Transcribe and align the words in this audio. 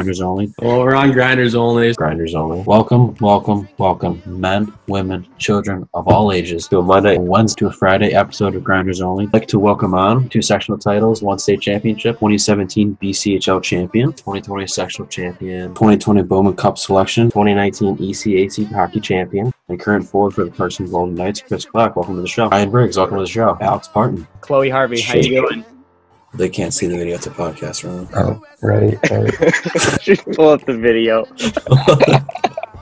Grinders 0.00 0.22
Only. 0.22 0.50
Well, 0.60 0.80
we're 0.80 0.94
on 0.94 1.12
Grinders 1.12 1.54
Only. 1.54 1.92
Grinders 1.92 2.34
Only. 2.34 2.62
Welcome, 2.62 3.14
welcome, 3.20 3.68
welcome, 3.76 4.22
men, 4.24 4.72
women, 4.86 5.26
children 5.36 5.86
of 5.92 6.08
all 6.08 6.32
ages 6.32 6.66
to 6.68 6.78
a 6.78 6.82
Monday, 6.82 7.18
Wednesday, 7.18 7.58
to 7.58 7.66
a 7.66 7.70
Friday 7.70 8.14
episode 8.14 8.54
of 8.54 8.64
Grinders 8.64 9.02
Only. 9.02 9.26
I'd 9.26 9.34
like 9.34 9.46
to 9.48 9.58
welcome 9.58 9.92
on 9.92 10.30
two 10.30 10.40
sectional 10.40 10.78
titles, 10.78 11.20
one 11.20 11.38
state 11.38 11.60
championship, 11.60 12.14
2017 12.14 12.96
BCHL 12.96 13.62
champion, 13.62 14.14
2020 14.14 14.66
sectional 14.66 15.06
champion, 15.06 15.74
2020 15.74 16.22
Bowman 16.22 16.56
Cup 16.56 16.78
selection, 16.78 17.26
2019 17.26 17.98
ECAC 17.98 18.72
hockey 18.72 19.00
champion, 19.00 19.52
and 19.68 19.78
current 19.78 20.08
forward 20.08 20.32
for 20.32 20.44
the 20.44 20.50
Clarkson 20.50 20.90
Golden 20.90 21.14
Knights, 21.14 21.42
Chris 21.42 21.66
Clark. 21.66 21.96
Welcome 21.96 22.16
to 22.16 22.22
the 22.22 22.26
show. 22.26 22.48
Ryan 22.48 22.70
Briggs, 22.70 22.96
welcome 22.96 23.18
to 23.18 23.24
the 23.24 23.28
show. 23.28 23.58
Alex 23.60 23.86
Parton. 23.86 24.26
Chloe 24.40 24.70
Harvey, 24.70 25.02
how 25.02 25.16
you 25.16 25.42
doing? 25.42 25.64
They 26.34 26.48
can't 26.48 26.72
see 26.72 26.86
the 26.86 26.96
video. 26.96 27.16
It's 27.16 27.26
a 27.26 27.30
podcast, 27.30 27.84
right? 27.84 28.08
Oh, 28.16 28.40
right, 28.62 28.98
right. 29.10 30.00
Just 30.00 30.24
pull 30.32 30.48
up 30.48 30.64
the 30.64 30.76
video. 30.76 31.26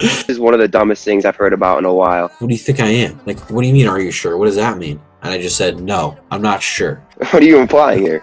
This 0.01 0.29
is 0.29 0.39
one 0.39 0.55
of 0.55 0.61
the 0.61 0.69
dumbest 0.69 1.05
things 1.05 1.25
I've 1.25 1.35
heard 1.35 1.53
about 1.53 1.79
in 1.81 1.85
a 1.85 1.93
while. 1.93 2.29
What 2.39 2.47
do 2.47 2.55
you 2.55 2.59
think 2.59 2.79
I 2.79 2.87
am? 2.87 3.21
Like, 3.27 3.41
what 3.51 3.63
do 3.63 3.67
you 3.67 3.75
mean, 3.75 3.89
are 3.89 3.99
you 4.01 4.13
sure? 4.13 4.37
What 4.37 4.45
does 4.45 4.55
that 4.55 4.79
mean? 4.79 5.01
And 5.23 5.35
I 5.35 5.43
just 5.43 5.57
said, 5.57 5.81
no, 5.81 6.17
I'm 6.31 6.41
not 6.41 6.63
sure. 6.63 7.03
What 7.33 7.43
are 7.43 7.45
you 7.45 7.59
implying 7.59 8.03
here? 8.03 8.23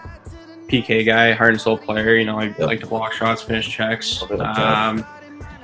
PK 0.69 1.05
guy, 1.05 1.33
heart 1.33 1.51
and 1.51 1.59
soul 1.59 1.77
player. 1.77 2.15
You 2.15 2.23
know, 2.23 2.39
I 2.39 2.45
Yep. 2.45 2.59
like 2.59 2.79
to 2.79 2.87
block 2.87 3.11
shots, 3.11 3.41
finish 3.41 3.67
checks. 3.69 4.21
Love 4.21 4.31
it, 4.31 4.35
okay. 4.39 4.61
Um, 4.61 5.05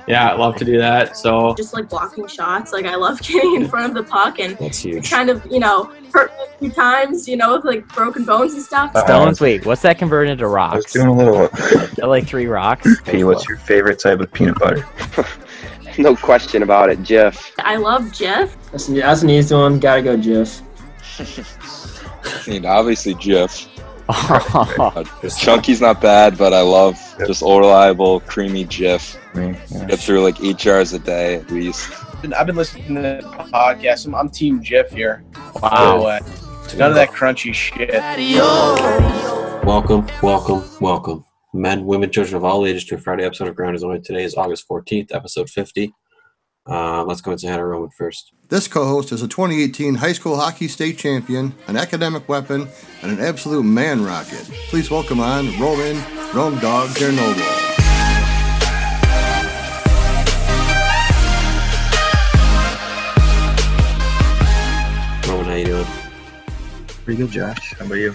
yeah, 0.06 0.30
I 0.30 0.36
love 0.36 0.56
to 0.56 0.64
do 0.64 0.78
that. 0.78 1.16
So 1.16 1.54
just 1.54 1.72
like 1.74 1.88
blocking 1.88 2.26
shots. 2.26 2.72
Like 2.72 2.86
I 2.86 2.96
love 2.96 3.20
getting 3.22 3.56
in 3.56 3.68
front 3.68 3.86
of 3.86 3.94
the 3.94 4.10
puck 4.10 4.38
and 4.38 4.56
That's 4.58 4.84
it 4.84 4.90
huge. 4.90 5.10
kind 5.10 5.30
of, 5.30 5.44
you 5.50 5.60
know, 5.60 5.84
hurt 6.12 6.30
me 6.32 6.44
a 6.44 6.58
few 6.58 6.70
times, 6.72 7.28
you 7.28 7.36
know, 7.36 7.56
with 7.56 7.64
like 7.64 7.86
broken 7.88 8.24
bones 8.24 8.54
and 8.54 8.62
stuff. 8.62 8.94
Uh, 8.94 9.04
Stones, 9.04 9.40
wait, 9.40 9.64
what's 9.66 9.82
that 9.82 9.98
converted 9.98 10.32
into 10.32 10.44
I 10.44 10.46
was 10.46 10.54
rocks? 10.54 10.92
doing 10.92 11.08
a 11.08 11.12
little. 11.12 11.48
like 12.08 12.26
three 12.26 12.46
rocks? 12.46 13.00
P, 13.04 13.24
what's 13.24 13.48
your 13.48 13.58
favorite 13.58 13.98
type 13.98 14.20
of 14.20 14.32
peanut 14.32 14.58
butter? 14.58 14.86
No 15.98 16.16
question 16.16 16.62
about 16.62 16.88
it, 16.88 17.02
Jeff. 17.02 17.52
I 17.58 17.76
love 17.76 18.12
Jeff. 18.14 18.56
That's, 18.70 18.86
that's 18.86 19.22
an 19.22 19.28
easy 19.28 19.54
one. 19.54 19.78
Gotta 19.78 20.00
go, 20.00 20.16
Jeff. 20.16 20.62
I 21.18 22.50
mean, 22.50 22.64
obviously 22.64 23.14
Jif. 23.14 23.68
Chunky's 25.38 25.80
not 25.80 26.00
bad, 26.00 26.36
but 26.36 26.52
I 26.52 26.60
love 26.60 26.98
just 27.26 27.42
all 27.42 27.60
reliable, 27.60 28.20
creamy 28.20 28.64
Jif. 28.64 29.16
Yeah. 29.34 29.86
Get 29.86 29.98
through 30.00 30.22
like 30.22 30.42
eight 30.42 30.56
jars 30.56 30.92
a 30.92 30.98
day 30.98 31.36
at 31.36 31.50
least. 31.50 31.90
I've 32.36 32.46
been 32.46 32.56
listening 32.56 32.96
to 32.96 33.00
the 33.00 33.20
podcast. 33.52 34.06
I'm, 34.06 34.14
I'm 34.14 34.28
Team 34.28 34.62
Jif 34.62 34.90
here. 34.90 35.24
wow. 35.62 36.00
So, 36.00 36.06
uh, 36.06 36.20
none 36.76 36.90
of 36.90 36.94
that 36.96 37.10
crunchy 37.10 37.54
shit. 37.54 37.90
Welcome, 39.64 40.06
welcome, 40.22 40.64
welcome. 40.80 41.24
Men, 41.54 41.84
women, 41.84 42.10
children 42.10 42.36
of 42.36 42.44
all 42.44 42.66
ages 42.66 42.84
to 42.86 42.96
a 42.96 42.98
Friday 42.98 43.24
episode 43.24 43.48
of 43.48 43.54
Grinders 43.54 43.84
Only. 43.84 44.00
Today 44.00 44.24
is 44.24 44.34
August 44.34 44.66
14th, 44.68 45.14
episode 45.14 45.48
50. 45.50 45.92
Uh, 46.68 47.04
let's 47.04 47.20
go 47.20 47.32
into 47.32 47.48
Hannah 47.48 47.66
Roman 47.66 47.90
first. 47.90 48.32
This 48.48 48.68
co 48.68 48.86
host 48.86 49.10
is 49.12 49.22
a 49.22 49.28
2018 49.28 49.96
high 49.96 50.12
school 50.12 50.36
hockey 50.36 50.68
state 50.68 50.96
champion, 50.98 51.54
an 51.66 51.76
academic 51.76 52.28
weapon, 52.28 52.68
and 53.02 53.10
an 53.12 53.20
absolute 53.20 53.64
man 53.64 54.04
rocket. 54.04 54.44
Please 54.68 54.90
welcome 54.90 55.18
on 55.20 55.46
Roman 55.58 55.96
Rome 56.32 56.58
Dog 56.60 56.90
Chernobyl. 56.90 57.70
Roman, 65.28 65.46
how 65.46 65.54
you 65.54 65.64
doing? 65.64 65.86
Pretty 67.04 67.22
good, 67.22 67.30
Josh. 67.30 67.74
How 67.78 67.86
about 67.86 67.94
you? 67.94 68.14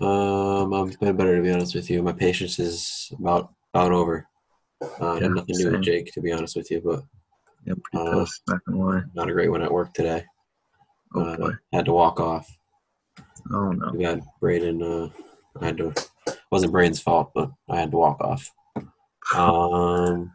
Um, 0.00 0.72
I'm 0.72 0.90
been 1.00 1.16
better 1.16 1.36
to 1.36 1.42
be 1.42 1.52
honest 1.52 1.74
with 1.74 1.88
you. 1.90 2.02
My 2.02 2.12
patience 2.12 2.58
is 2.58 3.12
about 3.18 3.52
about 3.72 3.92
over. 3.92 4.26
Uh, 4.82 4.88
Yeah, 5.00 5.20
had 5.20 5.30
nothing 5.32 5.54
to 5.56 5.62
do 5.62 5.70
with. 5.72 5.82
Jake, 5.82 6.12
to 6.14 6.20
be 6.20 6.32
honest 6.32 6.56
with 6.56 6.70
you, 6.70 6.80
but 6.84 7.02
Yeah, 7.64 7.74
pretty 7.84 8.08
Uh, 8.08 8.20
pissed. 8.20 8.42
Not 8.48 8.64
gonna 8.64 8.78
lie. 8.84 9.02
not 9.14 9.28
a 9.30 9.32
great 9.32 9.50
one 9.50 9.62
at 9.62 9.72
work 9.72 9.92
today. 9.94 10.24
Oh 11.14 11.20
Uh, 11.20 11.36
boy. 11.36 11.50
had 11.72 11.84
to 11.86 11.92
walk 11.92 12.20
off. 12.20 12.48
Oh 13.52 13.70
no. 13.72 13.92
We 13.92 14.04
got 14.04 14.20
Braden. 14.40 14.82
Uh, 14.82 15.08
I 15.60 15.66
had 15.66 15.76
to. 15.78 15.94
Wasn't 16.50 16.72
Braden's 16.72 17.00
fault, 17.00 17.32
but 17.34 17.50
I 17.68 17.78
had 17.80 17.90
to 17.90 17.96
walk 17.98 18.20
off. 18.20 18.50
Um, 19.36 20.32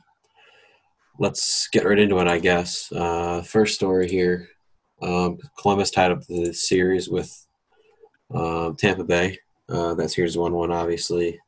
let's 1.19 1.67
get 1.71 1.85
right 1.85 1.99
into 1.99 2.17
it, 2.19 2.27
I 2.27 2.39
guess. 2.39 2.91
Uh, 2.91 3.41
first 3.41 3.75
story 3.75 4.07
here. 4.09 4.47
Um, 5.01 5.37
Columbus 5.59 5.91
tied 5.91 6.11
up 6.11 6.25
the 6.25 6.53
series 6.53 7.09
with 7.09 7.31
um, 8.33 8.75
Tampa 8.75 9.03
Bay. 9.03 9.37
Uh, 9.69 9.93
that 9.95 10.09
series 10.09 10.37
one 10.37 10.53
one 10.53 10.71
obviously 10.71 11.39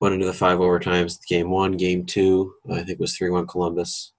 went 0.00 0.14
into 0.14 0.26
the 0.26 0.32
five 0.32 0.58
overtimes. 0.58 1.18
Game 1.28 1.50
one, 1.50 1.72
game 1.72 2.04
two, 2.04 2.52
I 2.72 2.82
think 2.82 3.00
was 3.00 3.16
three 3.16 3.30
one 3.30 3.46
Columbus. 3.46 4.12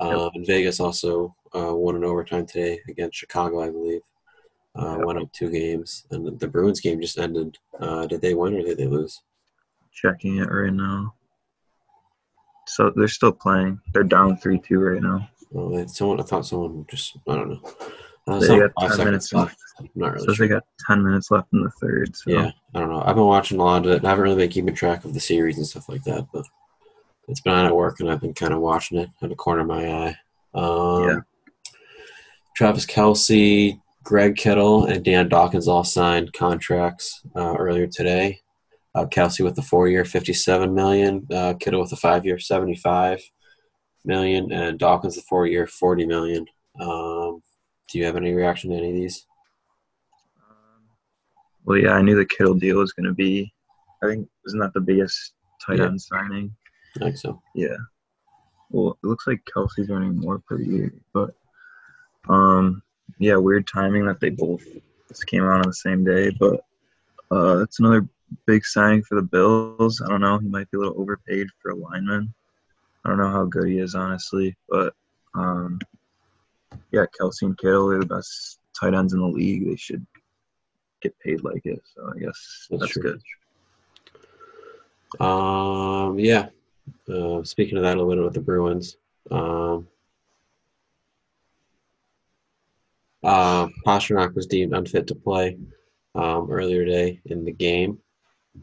Um, 0.00 0.30
and 0.34 0.46
Vegas 0.46 0.80
also 0.80 1.34
uh, 1.54 1.74
won 1.74 1.96
in 1.96 2.04
overtime 2.04 2.46
today 2.46 2.80
against 2.88 3.16
Chicago, 3.18 3.62
I 3.62 3.70
believe. 3.70 4.00
Uh, 4.78 4.96
Yep. 4.98 5.06
Went 5.06 5.18
up 5.18 5.32
two 5.32 5.50
games, 5.50 6.06
and 6.10 6.38
the, 6.38 6.46
Bruins 6.46 6.80
game 6.80 7.00
just 7.00 7.18
ended. 7.18 7.58
Uh, 7.80 8.06
did 8.06 8.20
they 8.20 8.34
win 8.34 8.54
or 8.54 8.62
did 8.62 8.78
they 8.78 8.86
lose? 8.86 9.22
Checking 9.92 10.36
it 10.36 10.50
right 10.52 10.72
now. 10.72 11.14
So 12.66 12.92
they're 12.94 13.08
still 13.08 13.32
playing. 13.32 13.80
They're 13.92 14.04
down 14.04 14.36
three 14.36 14.60
two 14.60 14.78
right 14.78 15.02
now. 15.02 15.28
Well, 15.50 15.70
they, 15.70 15.86
someone 15.86 16.20
I 16.20 16.22
thought 16.22 16.46
someone 16.46 16.84
just 16.88 17.16
I 17.26 17.34
don't 17.34 17.48
know. 17.50 17.60
Uh, 18.28 18.38
They 18.40 18.58
got 18.58 18.72
10 18.90 19.04
minutes 19.06 19.32
left. 19.32 19.56
I'm 19.80 19.88
not 19.94 20.12
really 20.12 20.26
So 20.26 20.34
sure. 20.34 20.46
they 20.46 20.54
got 20.54 20.64
ten 20.86 21.02
minutes 21.02 21.30
left 21.30 21.48
in 21.54 21.62
the 21.64 21.70
third. 21.80 22.14
So 22.14 22.30
Yeah, 22.30 22.50
I 22.74 22.78
don't 22.80 22.90
know. 22.90 23.02
I've 23.04 23.16
been 23.16 23.24
watching 23.24 23.58
a 23.58 23.64
lot 23.64 23.86
of 23.86 23.92
it. 23.92 24.04
I 24.04 24.10
haven't 24.10 24.24
really 24.24 24.36
been 24.36 24.50
keeping 24.50 24.74
track 24.74 25.04
of 25.06 25.14
the 25.14 25.20
series 25.20 25.56
and 25.56 25.66
stuff 25.66 25.88
like 25.88 26.04
that, 26.04 26.26
but 26.32 26.44
it's 27.28 27.40
been 27.40 27.52
on 27.52 27.66
at 27.66 27.76
work 27.76 28.00
and 28.00 28.10
I've 28.10 28.20
been 28.20 28.34
kind 28.34 28.52
of 28.52 28.60
watching 28.60 28.98
it 28.98 29.08
out 29.08 29.22
of 29.22 29.28
the 29.30 29.36
corner 29.36 29.60
of 29.60 29.66
my 29.66 29.86
eye. 29.86 30.16
Um, 30.54 31.02
Yeah. 31.08 31.18
Travis 32.56 32.86
Kelce, 32.86 33.80
Greg 34.02 34.34
Kittle, 34.36 34.86
and 34.86 35.04
Dan 35.04 35.28
Dawkins 35.28 35.68
all 35.68 35.84
signed 35.84 36.32
contracts 36.32 37.20
uh, 37.36 37.54
earlier 37.54 37.86
today. 37.86 38.40
Uh, 38.94 39.06
Kelce 39.06 39.44
with 39.44 39.54
the 39.54 39.62
four-year, 39.62 40.04
fifty-seven 40.04 40.74
million. 40.74 41.24
Uh, 41.30 41.54
Kittle 41.60 41.80
with 41.80 41.90
the 41.90 41.96
five-year, 41.96 42.38
seventy-five 42.40 43.20
million, 44.04 44.50
and 44.50 44.76
Dawkins 44.78 45.14
the 45.14 45.22
four-year, 45.22 45.68
forty 45.68 46.04
million. 46.04 46.46
Um, 46.80 47.42
do 47.88 47.98
you 47.98 48.06
have 48.06 48.16
any 48.16 48.32
reaction 48.32 48.70
to 48.70 48.76
any 48.76 48.88
of 48.88 48.94
these? 48.96 49.24
Well, 51.64 51.78
yeah, 51.78 51.92
I 51.92 52.02
knew 52.02 52.16
the 52.16 52.24
Kittle 52.26 52.54
deal 52.54 52.78
was 52.78 52.92
gonna 52.92 53.14
be. 53.14 53.52
I 54.02 54.06
think 54.08 54.28
isn't 54.46 54.58
that 54.58 54.72
the 54.74 54.80
biggest 54.80 55.34
tight 55.64 55.78
Yeah. 55.78 55.86
end 55.86 56.00
signing? 56.00 56.56
I 56.96 57.00
think 57.00 57.16
so. 57.16 57.40
Yeah. 57.54 57.76
Well, 58.70 58.98
it 59.02 59.06
looks 59.06 59.26
like 59.26 59.44
Kelce's 59.44 59.90
earning 59.90 60.16
more 60.16 60.38
per 60.40 60.60
year, 60.60 60.92
but 61.12 61.34
um, 62.28 62.82
yeah, 63.18 63.36
weird 63.36 63.66
timing 63.66 64.04
that 64.06 64.20
they 64.20 64.30
both 64.30 64.64
just 65.08 65.26
came 65.26 65.42
out 65.44 65.60
on 65.60 65.68
the 65.68 65.74
same 65.74 66.04
day. 66.04 66.30
But 66.30 66.60
uh, 67.30 67.62
it's 67.62 67.78
another 67.78 68.06
big 68.46 68.64
signing 68.64 69.02
for 69.02 69.14
the 69.14 69.22
Bills. 69.22 70.02
I 70.02 70.08
don't 70.08 70.20
know. 70.20 70.38
He 70.38 70.48
might 70.48 70.70
be 70.70 70.76
a 70.76 70.80
little 70.80 71.00
overpaid 71.00 71.46
for 71.60 71.70
a 71.70 71.76
lineman. 71.76 72.34
I 73.04 73.08
don't 73.08 73.18
know 73.18 73.30
how 73.30 73.44
good 73.44 73.68
he 73.68 73.78
is, 73.78 73.94
honestly, 73.94 74.54
but 74.68 74.92
um, 75.34 75.78
yeah, 76.90 77.06
Kelsey 77.16 77.46
and 77.46 77.56
Kittle 77.56 77.90
are 77.90 78.00
the 78.00 78.06
best 78.06 78.58
tight 78.78 78.94
ends 78.94 79.12
in 79.12 79.20
the 79.20 79.26
league. 79.26 79.66
They 79.66 79.76
should 79.76 80.06
get 81.00 81.18
paid 81.20 81.42
like 81.42 81.64
it. 81.64 81.80
So 81.94 82.12
I 82.14 82.18
guess 82.18 82.66
That's 82.70 82.82
that's, 82.82 82.96
good. 82.96 83.20
Um, 85.20 86.18
yeah. 86.18 86.48
Uh, 87.08 87.42
speaking 87.42 87.76
of 87.76 87.84
that, 87.84 87.96
a 87.96 88.02
little 88.02 88.14
bit 88.14 88.24
with 88.24 88.34
the 88.34 88.40
Bruins. 88.40 88.96
Um, 89.30 89.88
uh, 93.22 93.68
Pastrnak 93.86 94.34
was 94.34 94.46
deemed 94.46 94.74
unfit 94.74 95.06
to 95.08 95.14
play 95.14 95.58
um, 96.14 96.50
earlier 96.50 96.84
today 96.84 97.20
in 97.26 97.44
the 97.44 97.52
game. 97.52 97.98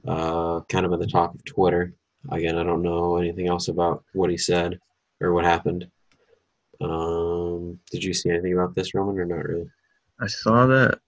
Uh, 0.07 0.61
kind 0.61 0.85
of 0.85 0.93
at 0.93 0.99
the 0.99 1.07
top 1.07 1.35
of 1.35 1.45
Twitter. 1.45 1.93
Again, 2.31 2.57
I 2.57 2.63
don't 2.63 2.81
know 2.81 3.17
anything 3.17 3.47
else 3.47 3.67
about 3.67 4.03
what 4.13 4.29
he 4.29 4.37
said 4.37 4.79
or 5.21 5.33
what 5.33 5.45
happened. 5.45 5.87
Um, 6.81 7.79
did 7.91 8.03
you 8.03 8.13
see 8.13 8.29
anything 8.29 8.53
about 8.53 8.75
this, 8.75 8.93
Roman, 8.93 9.19
or 9.19 9.25
not 9.25 9.45
really? 9.45 9.69
I 10.19 10.27
saw 10.27 10.65
that. 10.67 10.99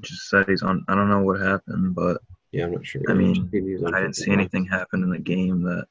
Just 0.00 0.30
said 0.30 0.48
he's 0.48 0.62
on. 0.62 0.84
I 0.88 0.94
don't 0.94 1.10
know 1.10 1.22
what 1.22 1.40
happened, 1.40 1.94
but 1.94 2.22
Yeah, 2.52 2.64
I'm 2.64 2.72
not 2.72 2.86
sure. 2.86 3.02
I 3.08 3.12
mean, 3.12 3.50
I 3.52 4.00
didn't 4.00 4.16
see 4.16 4.30
anything 4.30 4.64
happen 4.64 5.02
in 5.02 5.10
the 5.10 5.18
game 5.18 5.62
that 5.64 5.86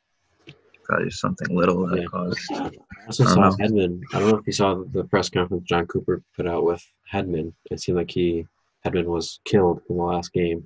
probably 0.89 1.07
just 1.07 1.21
something 1.21 1.55
little 1.55 1.85
that 1.87 1.99
Yeah. 2.01 2.05
caused. 2.05 2.39
I 2.51 2.71
also 3.05 3.23
I 3.23 3.27
don't 3.27 3.35
saw 3.35 3.41
know. 3.41 3.55
Hedman. 3.57 4.01
I 4.13 4.19
don't 4.19 4.29
know 4.29 4.37
if 4.37 4.47
you 4.47 4.53
saw 4.53 4.83
the 4.91 5.03
press 5.05 5.29
conference 5.29 5.63
Jon 5.65 5.85
Cooper 5.87 6.21
put 6.35 6.47
out 6.47 6.65
with 6.65 6.83
Hedman. 7.11 7.53
It 7.71 7.79
seemed 7.79 7.97
like 7.97 8.11
he 8.11 8.47
Hedman 8.85 9.05
was 9.05 9.39
killed 9.45 9.81
in 9.89 9.97
the 9.97 10.03
last 10.03 10.33
game, 10.33 10.65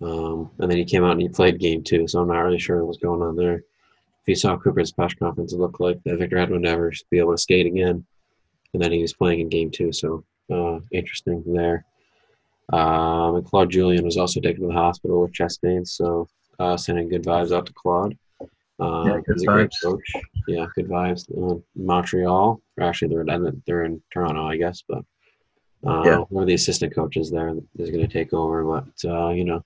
um, 0.00 0.50
and 0.60 0.70
then 0.70 0.78
he 0.78 0.84
came 0.84 1.04
out 1.04 1.12
and 1.12 1.20
he 1.22 1.28
played 1.28 1.58
game 1.58 1.82
two. 1.82 2.06
So 2.06 2.20
I'm 2.20 2.28
not 2.28 2.40
really 2.40 2.58
sure 2.58 2.84
what's 2.84 2.98
going 2.98 3.20
on 3.22 3.36
there. 3.36 3.56
If 3.56 4.26
you 4.28 4.34
saw 4.36 4.56
Cooper's 4.58 4.92
press 4.92 5.14
conference, 5.14 5.52
it 5.52 5.58
looked 5.58 5.80
like 5.80 6.02
that 6.04 6.18
Victor 6.18 6.36
Hedman 6.36 6.50
would 6.50 6.62
never 6.62 6.92
be 7.10 7.18
able 7.18 7.32
to 7.32 7.38
skate 7.38 7.66
again, 7.66 8.04
and 8.72 8.82
then 8.82 8.92
he 8.92 9.02
was 9.02 9.12
playing 9.14 9.40
in 9.40 9.48
game 9.48 9.70
two. 9.70 9.92
So 9.92 10.24
uh, 10.50 10.80
interesting 10.92 11.42
there. 11.46 11.84
Um, 12.70 13.36
and 13.36 13.44
Claude 13.46 13.70
Julien 13.70 14.04
was 14.04 14.18
also 14.18 14.40
taken 14.40 14.60
to 14.62 14.68
the 14.68 14.74
hospital 14.74 15.22
with 15.22 15.32
chest 15.32 15.62
pains, 15.62 15.92
so 15.92 16.28
uh, 16.58 16.76
sending 16.76 17.08
good 17.08 17.24
vibes 17.24 17.50
out 17.50 17.66
to 17.66 17.72
Claude. 17.72 18.16
Uh, 18.80 19.04
Yeah, 19.06 19.20
good 19.26 19.34
he's 19.34 19.42
a 19.42 19.46
great 19.46 19.70
vibes. 19.70 19.82
coach. 19.82 20.12
Yeah, 20.46 20.66
good 20.74 20.88
vibes. 20.88 21.22
Uh, 21.36 21.60
Montreal, 21.76 22.60
or 22.76 22.84
actually, 22.84 23.08
they're 23.08 23.22
in, 23.22 23.62
they're 23.66 23.84
in 23.84 24.00
Toronto, 24.12 24.46
I 24.46 24.56
guess. 24.56 24.82
But 24.88 25.04
uh, 25.86 26.02
Yeah. 26.04 26.18
one 26.28 26.42
of 26.44 26.48
the 26.48 26.54
assistant 26.54 26.94
coaches 26.94 27.30
there 27.30 27.54
is 27.78 27.90
going 27.90 28.06
to 28.06 28.12
take 28.12 28.32
over. 28.32 28.64
But 28.64 29.08
uh, 29.10 29.30
you 29.30 29.44
know, 29.44 29.64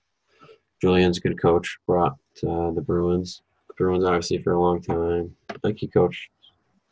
Julien's 0.81 1.17
a 1.19 1.21
good 1.21 1.39
coach. 1.41 1.77
Brought 1.87 2.13
uh, 2.47 2.71
the 2.71 2.81
Bruins. 2.85 3.41
The 3.67 3.73
Bruins 3.75 4.03
obviously 4.03 4.39
for 4.39 4.53
a 4.53 4.59
long 4.61 4.81
time. 4.81 5.35
I 5.49 5.55
think 5.59 5.77
he 5.79 5.87
coached. 5.87 6.29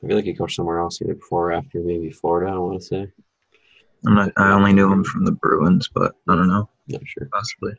I 0.03 0.07
feel 0.07 0.15
like 0.15 0.25
he 0.25 0.33
coached 0.33 0.55
somewhere 0.55 0.79
else 0.79 1.01
either 1.01 1.13
before 1.15 1.49
or 1.49 1.53
after, 1.53 1.79
maybe 1.79 2.09
Florida. 2.11 2.51
I 2.51 2.57
want 2.57 2.79
to 2.81 2.85
say. 2.87 3.07
I'm 4.05 4.15
not. 4.15 4.31
I 4.37 4.51
only 4.51 4.73
knew 4.73 4.91
him 4.91 5.03
from 5.03 5.25
the 5.25 5.31
Bruins, 5.31 5.87
but 5.93 6.15
I 6.27 6.35
don't 6.35 6.47
know. 6.47 6.69
Not 6.87 7.01
sure. 7.05 7.27
Possibly. 7.31 7.73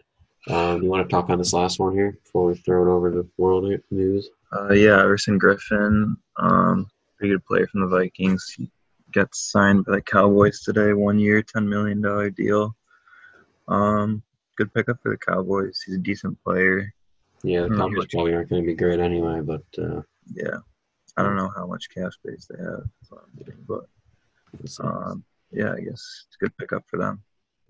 Um, 0.48 0.82
you 0.82 0.88
want 0.90 1.08
to 1.08 1.12
talk 1.12 1.30
on 1.30 1.38
this 1.38 1.52
last 1.52 1.78
one 1.78 1.92
here 1.94 2.12
before 2.24 2.46
we 2.46 2.56
throw 2.56 2.82
it 2.82 2.90
over 2.94 3.10
to 3.12 3.28
world 3.36 3.64
news? 3.90 4.28
Uh, 4.52 4.72
yeah, 4.72 5.00
Everson 5.00 5.38
Griffen, 5.38 6.16
um, 6.36 6.90
pretty 7.16 7.34
good 7.34 7.44
player 7.44 7.66
from 7.68 7.82
the 7.82 7.86
Vikings. 7.86 8.52
He 8.56 8.68
got 9.12 9.32
signed 9.34 9.84
by 9.84 9.96
the 9.96 10.02
Cowboys 10.02 10.60
today, 10.62 10.92
one 10.94 11.18
year, 11.18 11.42
ten 11.42 11.68
million 11.68 12.00
dollar 12.02 12.28
deal. 12.30 12.74
Um, 13.68 14.22
good 14.56 14.74
pickup 14.74 14.98
for 15.02 15.12
the 15.12 15.18
Cowboys. 15.18 15.80
He's 15.86 15.94
a 15.94 15.98
decent 15.98 16.42
player. 16.42 16.92
Yeah, 17.44 17.62
the 17.62 17.68
Hmm, 17.68 17.78
Cowboys 17.78 18.06
probably 18.06 18.34
aren't 18.34 18.50
going 18.50 18.62
to 18.62 18.66
be 18.66 18.74
great 18.74 19.00
anyway, 19.00 19.40
but 19.40 19.62
uh, 19.78 20.02
Yeah, 20.34 20.58
I 21.16 21.22
don't 21.22 21.36
know 21.36 21.52
how 21.56 21.66
much 21.66 21.88
cap 21.94 22.12
space 22.12 22.46
they 22.50 22.58
have, 22.58 22.82
that's 23.00 23.10
what 23.10 23.22
I'm 23.24 23.36
thinking, 23.44 23.64
but 23.68 23.84
um, 24.80 25.24
yeah, 25.52 25.72
I 25.72 25.80
guess 25.80 26.24
it's 26.26 26.36
a 26.40 26.44
good 26.44 26.56
pickup 26.58 26.84
for 26.88 26.98
them. 26.98 27.22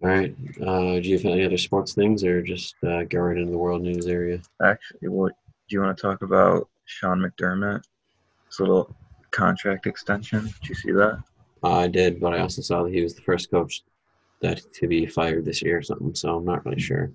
All 0.02 0.08
right. 0.08 0.34
Uh, 0.60 0.98
do 0.98 1.08
you 1.08 1.16
have 1.16 1.26
any 1.26 1.44
other 1.44 1.58
sports 1.58 1.94
things, 1.94 2.24
or 2.24 2.42
just 2.42 2.74
uh, 2.82 3.04
go 3.04 3.20
right 3.20 3.36
into 3.36 3.52
the 3.52 3.58
world 3.58 3.82
news 3.82 4.06
area? 4.06 4.40
Actually, 4.62 5.08
what 5.08 5.32
do 5.68 5.76
you 5.76 5.80
want 5.80 5.96
to 5.96 6.02
talk 6.02 6.22
about? 6.22 6.68
Sean 6.84 7.20
McDermott, 7.20 7.82
his 8.48 8.58
little 8.60 8.94
contract 9.30 9.86
extension. 9.86 10.44
Did 10.60 10.68
you 10.68 10.74
see 10.74 10.92
that? 10.92 11.22
I 11.62 11.86
did, 11.86 12.20
but 12.20 12.34
I 12.34 12.40
also 12.40 12.60
saw 12.62 12.82
that 12.82 12.92
he 12.92 13.02
was 13.02 13.14
the 13.14 13.22
first 13.22 13.50
coach 13.50 13.82
that 14.40 14.60
to 14.74 14.88
be 14.88 15.06
fired 15.06 15.44
this 15.44 15.62
year 15.62 15.78
or 15.78 15.82
something. 15.82 16.14
So 16.14 16.36
I'm 16.36 16.44
not 16.44 16.66
really 16.66 16.80
sure. 16.80 17.12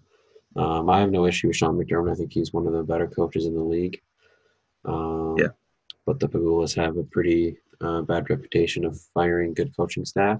Um, 0.55 0.89
I 0.89 1.01
have 1.01 1.11
no 1.11 1.25
issue 1.25 1.47
with 1.47 1.57
Sean 1.57 1.77
McDermott. 1.77 2.13
I 2.13 2.15
think 2.15 2.31
he's 2.31 2.53
one 2.53 2.65
of 2.65 2.73
the 2.73 2.83
better 2.83 3.07
coaches 3.07 3.45
in 3.45 3.53
the 3.53 3.61
league. 3.61 4.01
Um, 4.85 5.35
Yeah. 5.37 5.49
But 6.05 6.21
the 6.21 6.29
Pegulas 6.29 6.73
have 6.75 6.95
a 6.95 7.03
pretty 7.03 7.57
uh, 7.81 8.01
bad 8.03 8.29
reputation 8.29 8.85
of 8.85 8.97
firing 9.13 9.53
good 9.53 9.75
coaching 9.75 10.05
staff, 10.05 10.39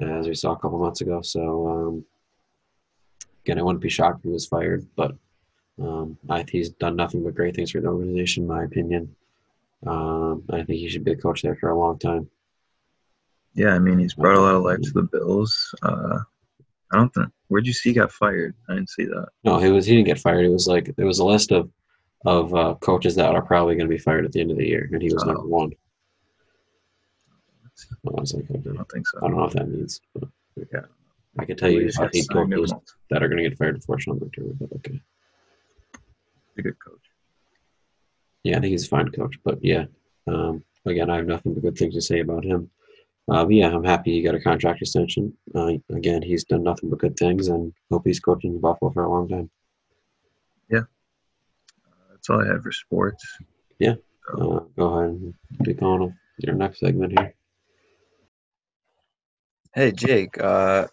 as 0.00 0.26
we 0.26 0.34
saw 0.34 0.52
a 0.52 0.58
couple 0.58 0.78
months 0.78 1.00
ago. 1.00 1.22
So 1.22 1.68
um, 1.68 2.04
again, 3.44 3.58
I 3.58 3.62
wouldn't 3.62 3.82
be 3.82 3.88
shocked 3.88 4.18
if 4.18 4.24
he 4.24 4.30
was 4.30 4.46
fired, 4.46 4.86
but 4.96 5.14
um, 5.80 6.18
I 6.28 6.38
think 6.38 6.50
he's 6.50 6.70
done 6.70 6.96
nothing 6.96 7.22
but 7.22 7.34
great 7.34 7.54
things 7.54 7.70
for 7.70 7.80
the 7.80 7.88
organization, 7.88 8.44
in 8.44 8.48
my 8.48 8.64
opinion. 8.64 9.14
Um, 9.86 10.42
I 10.50 10.56
think 10.62 10.78
he 10.80 10.88
should 10.88 11.04
be 11.04 11.12
a 11.12 11.16
coach 11.16 11.42
there 11.42 11.56
for 11.56 11.70
a 11.70 11.78
long 11.78 11.98
time. 11.98 12.28
Yeah, 13.54 13.74
I 13.74 13.78
mean, 13.78 13.98
he's 13.98 14.14
brought 14.14 14.36
a 14.36 14.40
lot 14.40 14.54
of 14.54 14.62
life 14.64 14.80
to 14.82 14.90
the 14.92 15.02
Bills. 15.02 15.74
Uh, 15.82 16.18
I 16.92 16.96
don't 16.98 17.12
think. 17.14 17.28
Where'd 17.48 17.66
you 17.66 17.72
see 17.72 17.90
he 17.90 17.94
got 17.94 18.12
fired? 18.12 18.54
I 18.68 18.74
didn't 18.74 18.90
see 18.90 19.04
that. 19.04 19.28
No, 19.44 19.58
he 19.58 19.70
was 19.70 19.86
he 19.86 19.94
didn't 19.94 20.08
get 20.08 20.18
fired. 20.18 20.44
It 20.44 20.50
was 20.50 20.66
like 20.66 20.94
there 20.96 21.06
was 21.06 21.20
a 21.20 21.24
list 21.24 21.52
of 21.52 21.70
of 22.24 22.54
uh, 22.54 22.74
coaches 22.80 23.14
that 23.16 23.34
are 23.34 23.42
probably 23.42 23.76
going 23.76 23.86
to 23.88 23.94
be 23.94 23.98
fired 23.98 24.24
at 24.24 24.32
the 24.32 24.40
end 24.40 24.50
of 24.50 24.56
the 24.56 24.66
year, 24.66 24.88
and 24.92 25.00
he 25.00 25.12
was 25.12 25.22
Oh. 25.22 25.26
number 25.26 25.46
one. 25.46 25.72
I 28.06 28.20
was 28.20 28.34
like, 28.34 28.50
okay, 28.50 28.70
I 28.70 28.72
don't 28.74 28.90
think 28.90 29.06
so. 29.08 29.18
I 29.18 29.20
don't 29.22 29.36
know 29.36 29.42
what 29.44 29.52
that 29.54 29.68
means, 29.68 30.00
but 30.14 30.28
Yeah. 30.72 30.80
I 31.38 31.44
can 31.44 31.56
tell 31.56 31.68
you 31.70 31.90
got 31.92 32.12
coaches 32.32 32.72
that 33.10 33.22
are 33.22 33.28
going 33.28 33.42
to 33.42 33.48
get 33.48 33.58
fired 33.58 33.76
before 33.76 33.98
Sean 33.98 34.18
McDermott. 34.18 34.58
But 34.58 34.72
okay, 34.76 35.00
a 36.56 36.62
good 36.62 36.76
coach. 36.82 37.02
yeah, 38.42 38.56
I 38.56 38.60
think 38.60 38.70
he's 38.72 38.86
a 38.86 38.88
fine 38.88 39.10
coach. 39.10 39.36
But 39.44 39.62
yeah, 39.62 39.84
um, 40.26 40.64
again, 40.86 41.10
I 41.10 41.16
have 41.16 41.26
nothing 41.26 41.52
but 41.52 41.62
good 41.62 41.76
things 41.76 41.94
to 41.94 42.00
say 42.00 42.20
about 42.20 42.44
him. 42.44 42.70
Uh, 43.28 43.44
but 43.44 43.52
yeah, 43.52 43.68
I'm 43.70 43.84
happy 43.84 44.12
he 44.12 44.22
got 44.22 44.34
a 44.34 44.40
contract 44.40 44.80
extension. 44.80 45.36
Uh, 45.54 45.72
again, 45.90 46.22
he's 46.22 46.44
done 46.44 46.62
nothing 46.62 46.88
but 46.88 47.00
good 47.00 47.16
things, 47.18 47.48
and 47.48 47.72
hope 47.90 48.06
he's 48.06 48.20
coaching 48.20 48.58
Buffalo 48.58 48.90
for 48.92 49.04
a 49.04 49.10
long 49.10 49.28
time. 49.28 49.50
Yeah. 50.70 50.84
That's 52.10 52.30
all 52.30 52.40
I 52.42 52.46
have 52.46 52.62
for 52.62 52.72
sports. 52.72 53.38
Yeah. 53.78 53.96
Uh, 54.32 54.60
go 54.76 54.94
ahead 54.98 55.10
and 55.10 55.34
pick 55.64 55.82
on 55.82 56.16
your 56.38 56.54
next 56.54 56.80
segment 56.80 57.18
here. 57.18 57.34
Hey 59.76 59.92
Jake, 59.92 60.42
uh, 60.42 60.86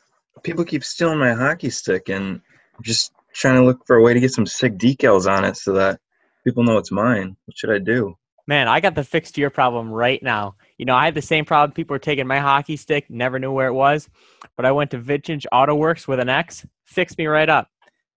people 0.44 0.66
keep 0.66 0.84
stealing 0.84 1.18
my 1.18 1.32
hockey 1.32 1.70
stick, 1.70 2.10
and 2.10 2.42
I'm 2.76 2.84
just 2.84 3.14
trying 3.34 3.56
to 3.56 3.64
look 3.64 3.88
for 3.88 3.96
a 3.96 4.02
way 4.02 4.14
to 4.14 4.20
get 4.20 4.34
some 4.34 4.46
sick 4.46 4.78
decals 4.78 5.26
on 5.26 5.46
it 5.46 5.56
so 5.56 5.72
that 5.76 6.02
people 6.44 6.66
know 6.66 6.78
it's 6.80 6.92
mine. 6.92 7.38
What 7.46 7.58
should 7.58 7.70
I 7.70 7.80
do? 7.80 8.18
Man, 8.46 8.68
I 8.68 8.82
got 8.82 8.94
the 8.94 9.06
fix 9.06 9.32
to 9.32 9.42
your 9.42 9.52
problem 9.52 9.90
right 9.90 10.22
now. 10.22 10.56
You 10.78 10.84
know, 10.84 10.96
I 10.96 11.06
had 11.06 11.16
the 11.16 11.22
same 11.22 11.46
problem. 11.46 11.72
People 11.72 11.94
were 11.94 12.00
taking 12.00 12.28
my 12.28 12.40
hockey 12.40 12.76
stick, 12.76 13.10
never 13.10 13.40
knew 13.40 13.54
where 13.54 13.68
it 13.68 13.74
was, 13.74 14.10
but 14.58 14.66
I 14.66 14.74
went 14.74 14.92
to 14.92 14.98
Vintage 14.98 15.48
Auto 15.54 15.76
Works 15.76 16.06
with 16.06 16.20
an 16.20 16.28
X, 16.28 16.66
fixed 16.84 17.18
me 17.18 17.28
right 17.28 17.48
up. 17.48 17.70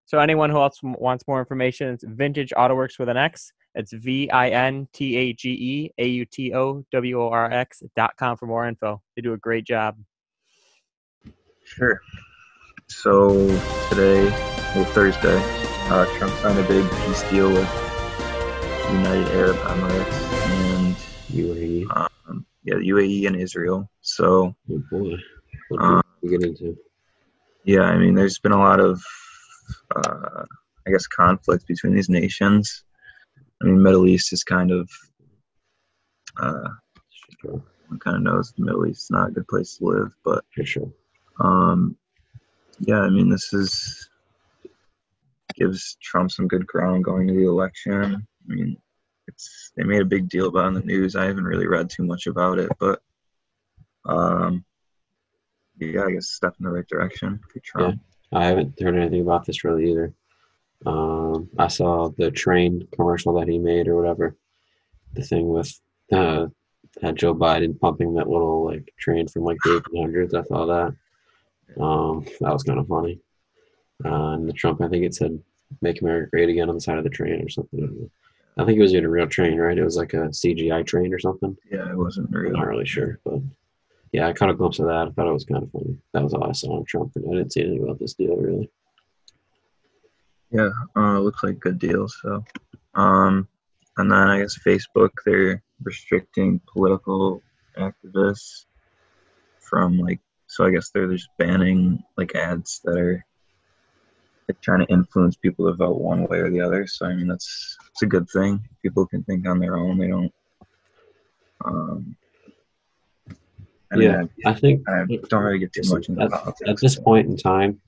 So 0.07 0.19
anyone 0.19 0.51
who 0.51 0.59
else 0.59 0.81
wants 0.83 1.29
more 1.29 1.39
information, 1.39 1.95
it's 1.95 2.03
Vintage 2.05 2.53
Auto 2.57 2.75
Works 2.75 2.99
with 2.99 3.09
an 3.09 3.17
X. 3.17 3.53
It's 3.77 3.93
V 3.93 4.29
I 4.31 4.49
N 4.49 4.89
T 4.93 5.17
A 5.17 5.33
G 5.33 5.51
E 5.51 5.91
A 5.97 6.09
U 6.09 6.25
T 6.25 6.53
O 6.55 6.85
W 6.91 7.23
O 7.23 7.29
R 7.29 7.53
X 7.53 7.85
dot 7.95 8.17
com 8.19 8.37
for 8.37 8.47
more 8.47 8.67
info. 8.67 9.01
They 9.15 9.23
do 9.23 9.33
a 9.33 9.39
great 9.39 9.65
job. 9.65 9.97
Sure. 11.67 12.01
So 12.89 13.31
today, 13.91 14.25
well 14.75 14.85
Thursday, 14.87 15.41
uh, 15.91 16.07
Trump 16.17 16.33
signed 16.37 16.59
a 16.59 16.67
big 16.69 16.89
peace 16.91 17.23
deal 17.31 17.49
with 17.51 17.69
United 18.93 19.29
Arab 19.29 19.57
Emirates 19.57 20.19
and 20.53 20.97
UAE. 21.33 21.87
um, 22.29 22.47
yeah, 22.65 22.75
UAE 22.75 23.27
and 23.27 23.37
Israel. 23.37 23.91
So 24.01 24.55
Oh 24.71 24.83
boy, 24.91 25.17
what 25.69 25.81
do 25.81 26.03
we 26.23 26.31
get 26.31 26.43
into? 26.49 26.77
yeah, 27.65 27.83
I 27.83 27.99
mean, 27.99 28.15
there's 28.15 28.39
been 28.39 28.53
a 28.53 28.59
lot 28.59 28.79
of, 28.81 29.03
uh, 29.95 30.45
I 30.87 30.91
guess, 30.91 31.07
conflict 31.09 31.67
between 31.67 31.95
these 31.95 32.09
nations. 32.09 32.85
I 33.61 33.67
mean, 33.67 33.83
Middle 33.83 34.07
East 34.07 34.33
is 34.33 34.45
kind 34.45 34.71
of, 34.71 34.89
uh, 36.41 36.69
one 37.43 37.99
kind 37.99 38.17
of 38.17 38.23
knows 38.23 38.53
the 38.57 38.65
Middle 38.65 38.87
East 38.87 39.05
is 39.05 39.11
not 39.11 39.29
a 39.31 39.33
good 39.33 39.49
place 39.49 39.77
to 39.79 39.85
live, 39.85 40.13
but 40.25 40.45
for 40.55 40.65
sure. 40.65 40.93
Um, 41.41 41.97
yeah, 42.81 43.01
I 43.01 43.11
mean, 43.11 43.29
this 43.29 43.53
is 43.53 44.09
gives 45.55 45.97
Trump 46.03 46.31
some 46.31 46.49
good 46.49 46.67
ground 46.67 47.05
going 47.05 47.27
to 47.27 47.35
the 47.35 47.47
election. 47.47 48.05
I 48.05 48.55
mean, 48.55 48.77
it's 49.27 49.73
they 49.77 49.85
made 49.85 50.03
a 50.03 50.07
big 50.07 50.29
deal 50.29 50.49
about 50.49 50.65
it 50.65 50.69
in 50.69 50.75
the 50.75 50.81
news. 50.81 51.17
I 51.17 51.25
haven't 51.25 51.45
really 51.45 51.67
read 51.67 51.91
too 51.91 52.05
much 52.05 52.27
about 52.27 52.59
it, 52.59 52.71
but 52.79 53.01
um, 54.05 54.65
yeah, 55.79 56.05
I 56.05 56.13
guess 56.13 56.29
step 56.29 56.55
in 56.59 56.65
the 56.65 56.71
right 56.71 56.87
direction 56.89 57.41
for 57.53 57.61
Trump. 57.61 58.01
Yeah, 58.33 58.39
I 58.39 58.47
haven't 58.47 58.81
heard 58.81 58.97
anything 58.97 59.23
about 59.23 59.47
this 59.47 59.65
really 59.65 59.91
either. 59.91 60.15
Um, 60.85 61.49
I 61.59 61.69
saw 61.69 62.11
the 62.17 62.31
train 62.31 62.87
commercial 62.93 63.35
that 63.39 63.49
he 63.49 63.59
made 63.59 63.89
or 63.89 63.97
whatever. 63.97 64.37
The 65.15 65.23
thing 65.23 65.49
with 65.49 65.73
uh, 66.13 66.47
had 67.03 67.17
Joe 67.17 67.35
Biden 67.35 67.79
pumping 67.79 68.15
that 68.15 68.29
little 68.29 68.65
like 68.65 68.93
train 68.99 69.27
from 69.29 69.45
like 69.45 69.59
the 69.65 69.83
1800s. 69.93 70.35
I 70.35 70.45
saw 70.45 70.67
that. 70.67 70.95
Um, 71.81 72.25
that 72.41 72.53
was 72.53 72.63
kind 72.63 72.79
of 72.79 72.87
funny. 72.87 73.21
Uh, 74.05 74.33
and 74.33 74.49
the 74.49 74.53
Trump, 74.53 74.83
I 74.83 74.89
think 74.89 75.05
it 75.05 75.15
said 75.15 75.41
"Make 75.81 76.01
America 76.01 76.31
Great 76.31 76.49
Again" 76.49 76.69
on 76.69 76.75
the 76.75 76.81
side 76.81 76.99
of 76.99 77.05
the 77.05 77.11
train 77.11 77.43
or 77.43 77.49
something. 77.49 77.83
I, 77.83 77.87
don't 77.87 78.01
know. 78.01 78.11
I 78.59 78.65
think 78.65 78.79
it 78.79 78.83
was 78.83 78.95
in 78.95 79.05
a 79.05 79.09
real 79.09 79.27
train, 79.27 79.59
right? 79.59 79.77
It 79.77 79.85
was 79.85 79.97
like 79.97 80.15
a 80.15 80.29
CGI 80.29 80.87
train 80.87 81.13
or 81.13 81.19
something. 81.19 81.57
Yeah, 81.71 81.91
it 81.91 81.97
wasn't 81.97 82.35
I'm 82.35 82.53
not 82.53 82.67
really 82.67 82.87
sure, 82.87 83.19
but 83.25 83.41
yeah, 84.13 84.29
I 84.29 84.33
caught 84.33 84.51
a 84.51 84.55
glimpse 84.55 84.79
of 84.79 84.87
that. 84.87 85.09
I 85.09 85.11
thought 85.11 85.29
it 85.29 85.33
was 85.33 85.45
kind 85.45 85.63
of 85.63 85.71
funny. 85.71 85.97
That 86.13 86.23
was 86.23 86.33
all 86.33 86.49
I 86.49 86.53
saw 86.53 86.79
on 86.79 86.85
Trump, 86.85 87.13
and 87.17 87.25
I 87.29 87.37
didn't 87.37 87.53
see 87.53 87.63
anything 87.63 87.83
about 87.83 87.99
this 87.99 88.15
deal 88.15 88.37
really. 88.37 88.71
Yeah, 90.51 90.71
uh, 90.95 91.19
looks 91.19 91.43
like 91.43 91.61
good 91.61 91.79
deal. 91.79 92.09
So, 92.09 92.45
um, 92.95 93.49
and 93.99 94.11
then 94.11 94.19
I 94.19 94.41
guess 94.41 94.59
Facebook 94.67 95.11
they're 95.25 95.63
restricting 95.83 96.61
political 96.67 97.43
activists 97.77 98.65
from 99.61 99.99
like. 99.99 100.21
So 100.57 100.65
I 100.65 100.71
guess 100.71 100.89
they're 100.89 101.07
just 101.13 101.29
banning 101.39 102.03
like 102.17 102.35
ads 102.35 102.81
that 102.85 102.97
are 102.97 103.23
like 104.49 104.59
trying 104.63 104.87
to 104.87 104.91
influence 104.93 105.37
people 105.37 105.67
to 105.67 105.75
vote 105.75 106.01
one 106.01 106.27
way 106.29 106.39
or 106.39 106.51
the 106.51 106.63
other. 106.63 106.87
So 106.87 107.05
I 107.05 107.15
mean 107.15 107.29
that's 107.29 107.77
it's 107.91 108.03
a 108.03 108.07
good 108.07 108.27
thing. 108.31 108.67
People 108.83 109.07
can 109.07 109.23
think 109.25 109.47
on 109.47 109.59
their 109.59 109.77
own. 109.77 109.99
They 109.99 110.09
don't. 110.09 110.33
Um, 111.63 112.17
I 113.93 113.97
mean, 113.97 114.11
Yeah, 114.11 114.25
I 114.47 114.55
think 114.55 114.89
I, 114.89 115.03
I 115.03 115.07
don't 115.29 115.43
really 115.43 115.59
get 115.59 115.73
too 115.75 115.83
much 115.93 116.09
into 116.09 116.23
at, 116.23 116.31
politics. 116.31 116.61
at 116.67 116.81
this 116.81 116.95
so- 116.95 117.03
point 117.03 117.29
in 117.29 117.37
time, 117.37 117.81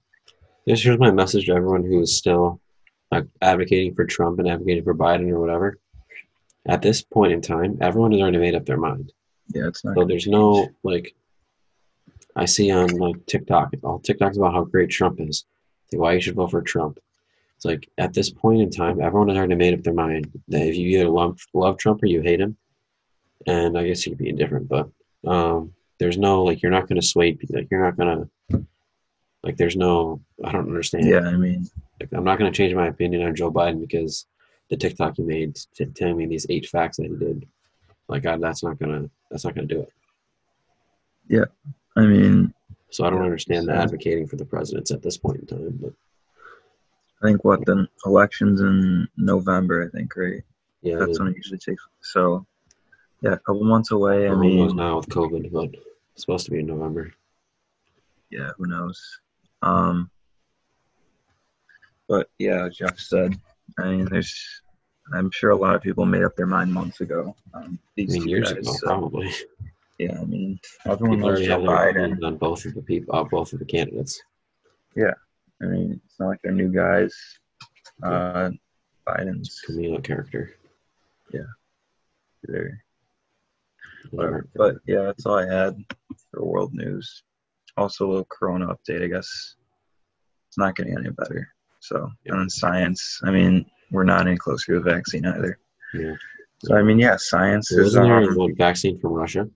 this 0.66 0.82
here's 0.82 0.98
my 0.98 1.10
message 1.10 1.46
to 1.46 1.52
everyone 1.52 1.84
who 1.84 2.00
is 2.02 2.16
still 2.18 2.60
like 3.10 3.24
advocating 3.40 3.94
for 3.94 4.04
Trump 4.04 4.38
and 4.40 4.48
advocating 4.48 4.84
for 4.84 4.94
Biden 4.94 5.30
or 5.30 5.40
whatever. 5.40 5.78
At 6.66 6.82
this 6.82 7.00
point 7.00 7.32
in 7.32 7.40
time, 7.40 7.78
everyone 7.80 8.12
has 8.12 8.20
already 8.20 8.36
made 8.36 8.54
up 8.54 8.66
their 8.66 8.76
mind. 8.76 9.10
yeah, 9.54 9.68
it's 9.68 9.82
not. 9.86 9.96
So 9.96 10.04
there's 10.04 10.24
change. 10.24 10.32
no 10.34 10.68
like 10.82 11.14
I 12.38 12.44
see 12.44 12.70
on 12.70 12.88
like 12.96 13.26
TikTok, 13.26 13.74
all 13.82 14.00
TikToks 14.00 14.36
about 14.36 14.54
how 14.54 14.64
great 14.64 14.90
Trump 14.90 15.20
is. 15.20 15.44
Like, 15.92 16.00
why 16.00 16.12
you 16.14 16.20
should 16.20 16.36
vote 16.36 16.52
for 16.52 16.62
Trump. 16.62 16.98
It's 17.56 17.64
like 17.64 17.88
at 17.98 18.14
this 18.14 18.30
point 18.30 18.62
in 18.62 18.70
time, 18.70 19.00
everyone 19.00 19.28
has 19.28 19.36
already 19.36 19.56
made 19.56 19.74
up 19.74 19.82
their 19.82 19.94
mind 19.94 20.30
that 20.48 20.62
if 20.62 20.76
you 20.76 20.88
either 20.88 21.08
love, 21.08 21.40
love 21.52 21.76
Trump 21.76 22.02
or 22.02 22.06
you 22.06 22.20
hate 22.20 22.40
him, 22.40 22.56
and 23.46 23.76
I 23.76 23.86
guess 23.86 24.06
you 24.06 24.12
could 24.12 24.18
be 24.18 24.28
indifferent, 24.28 24.68
but 24.68 24.88
um, 25.26 25.74
there's 25.98 26.18
no 26.18 26.44
like 26.44 26.62
you're 26.62 26.70
not 26.70 26.88
going 26.88 27.00
to 27.00 27.06
sway 27.06 27.32
people. 27.32 27.56
Like 27.56 27.68
you're 27.70 27.84
not 27.84 27.96
going 27.96 28.28
to 28.50 28.64
like 29.42 29.56
there's 29.56 29.76
no 29.76 30.20
I 30.44 30.52
don't 30.52 30.68
understand. 30.68 31.08
Yeah, 31.08 31.20
I 31.20 31.36
mean, 31.36 31.68
Like, 32.00 32.10
I'm 32.12 32.24
not 32.24 32.38
going 32.38 32.52
to 32.52 32.56
change 32.56 32.74
my 32.74 32.86
opinion 32.86 33.24
on 33.24 33.34
Joe 33.34 33.50
Biden 33.50 33.80
because 33.80 34.26
the 34.70 34.76
TikTok 34.76 35.16
he 35.16 35.22
made 35.24 35.58
t- 35.74 35.86
telling 35.86 36.16
me 36.16 36.26
these 36.26 36.46
eight 36.48 36.68
facts 36.68 36.98
that 36.98 37.06
he 37.06 37.16
did. 37.16 37.46
Like 38.08 38.26
I, 38.26 38.36
that's 38.36 38.62
not 38.62 38.78
gonna 38.78 39.10
that's 39.30 39.44
not 39.44 39.54
gonna 39.54 39.66
do 39.66 39.80
it. 39.80 39.92
I 41.98 42.02
mean, 42.06 42.54
So 42.90 43.04
I 43.04 43.10
don't 43.10 43.22
understand 43.22 43.68
the 43.68 43.74
advocating 43.74 44.26
for 44.26 44.36
the 44.36 44.44
presidents 44.44 44.90
at 44.90 45.02
this 45.02 45.16
point 45.16 45.40
in 45.40 45.46
time. 45.46 45.78
But 45.82 45.92
I 47.22 47.26
think 47.26 47.44
what 47.44 47.64
the 47.66 47.88
elections 48.06 48.60
in 48.60 49.08
November. 49.16 49.84
I 49.84 49.96
think 49.96 50.14
right. 50.16 50.42
yeah, 50.82 50.96
That's 50.96 51.18
when 51.18 51.28
it 51.28 51.36
usually 51.36 51.58
takes. 51.58 51.82
So, 52.00 52.46
yeah, 53.20 53.32
a 53.32 53.38
couple 53.38 53.64
months 53.64 53.90
away. 53.90 54.28
I 54.28 54.34
mean, 54.34 54.76
now 54.76 54.98
with 54.98 55.08
COVID, 55.08 55.50
but 55.52 55.70
it's 56.12 56.22
supposed 56.22 56.44
to 56.46 56.52
be 56.52 56.60
in 56.60 56.66
November. 56.66 57.12
yeah, 58.30 58.50
who 58.56 58.66
knows? 58.66 59.20
Um, 59.62 60.08
but 62.08 62.30
yeah, 62.38 62.66
as 62.66 62.76
Jeff 62.76 62.98
said. 62.98 63.38
I 63.78 63.90
mean, 63.90 64.04
there's. 64.06 64.62
I'm 65.12 65.30
sure 65.30 65.50
a 65.50 65.56
lot 65.56 65.74
of 65.74 65.82
people 65.82 66.04
made 66.04 66.22
up 66.22 66.36
their 66.36 66.46
mind 66.46 66.72
months 66.72 67.00
ago. 67.00 67.34
Um, 67.54 67.78
I 67.82 67.86
these 67.96 68.12
mean, 68.12 68.28
years 68.28 68.52
guys, 68.52 68.58
ago, 68.62 68.72
so, 68.72 68.86
probably. 68.86 69.32
Yeah, 69.98 70.16
I 70.20 70.24
mean, 70.24 70.60
everyone 70.86 71.18
People 71.18 71.30
knows 71.30 71.44
Joe 71.44 71.60
Biden. 71.60 72.24
on 72.24 72.36
both 72.36 72.64
of 72.64 72.74
the 72.74 72.82
people, 72.82 73.16
uh, 73.16 73.24
both 73.24 73.52
of 73.52 73.58
the 73.58 73.64
candidates. 73.64 74.20
Yeah, 74.94 75.14
I 75.60 75.66
mean, 75.66 76.00
it's 76.04 76.20
not 76.20 76.28
like 76.28 76.40
they're 76.42 76.52
new 76.52 76.72
guys. 76.72 77.14
Uh, 78.02 78.50
Biden's 79.06 79.60
Kamala 79.66 80.00
character. 80.00 80.54
Yeah. 81.32 81.40
There. 82.44 82.84
Whatever. 84.10 84.46
But 84.54 84.76
yeah, 84.86 85.02
that's 85.02 85.26
all 85.26 85.38
I 85.38 85.46
had 85.52 85.76
for 86.30 86.44
world 86.44 86.72
news. 86.74 87.24
Also, 87.76 88.06
a 88.06 88.08
little 88.08 88.26
Corona 88.30 88.68
update. 88.68 89.02
I 89.02 89.08
guess 89.08 89.56
it's 90.48 90.58
not 90.58 90.76
getting 90.76 90.96
any 90.96 91.10
better. 91.10 91.48
So, 91.80 92.10
and 92.26 92.40
then 92.40 92.50
science. 92.50 93.20
I 93.24 93.30
mean, 93.30 93.66
we're 93.90 94.04
not 94.04 94.26
any 94.26 94.36
closer 94.36 94.74
to 94.74 94.78
a 94.78 94.94
vaccine 94.94 95.26
either. 95.26 95.58
Yeah. 95.94 96.14
So, 96.64 96.76
I 96.76 96.82
mean, 96.82 96.98
yeah, 96.98 97.16
science 97.18 97.72
is. 97.72 97.78
Wasn't 97.96 98.06
there 98.06 98.30
Um, 98.30 98.36
one 98.36 98.54
vaccine 98.56 98.98
from 99.00 99.12
Russia 99.12 99.48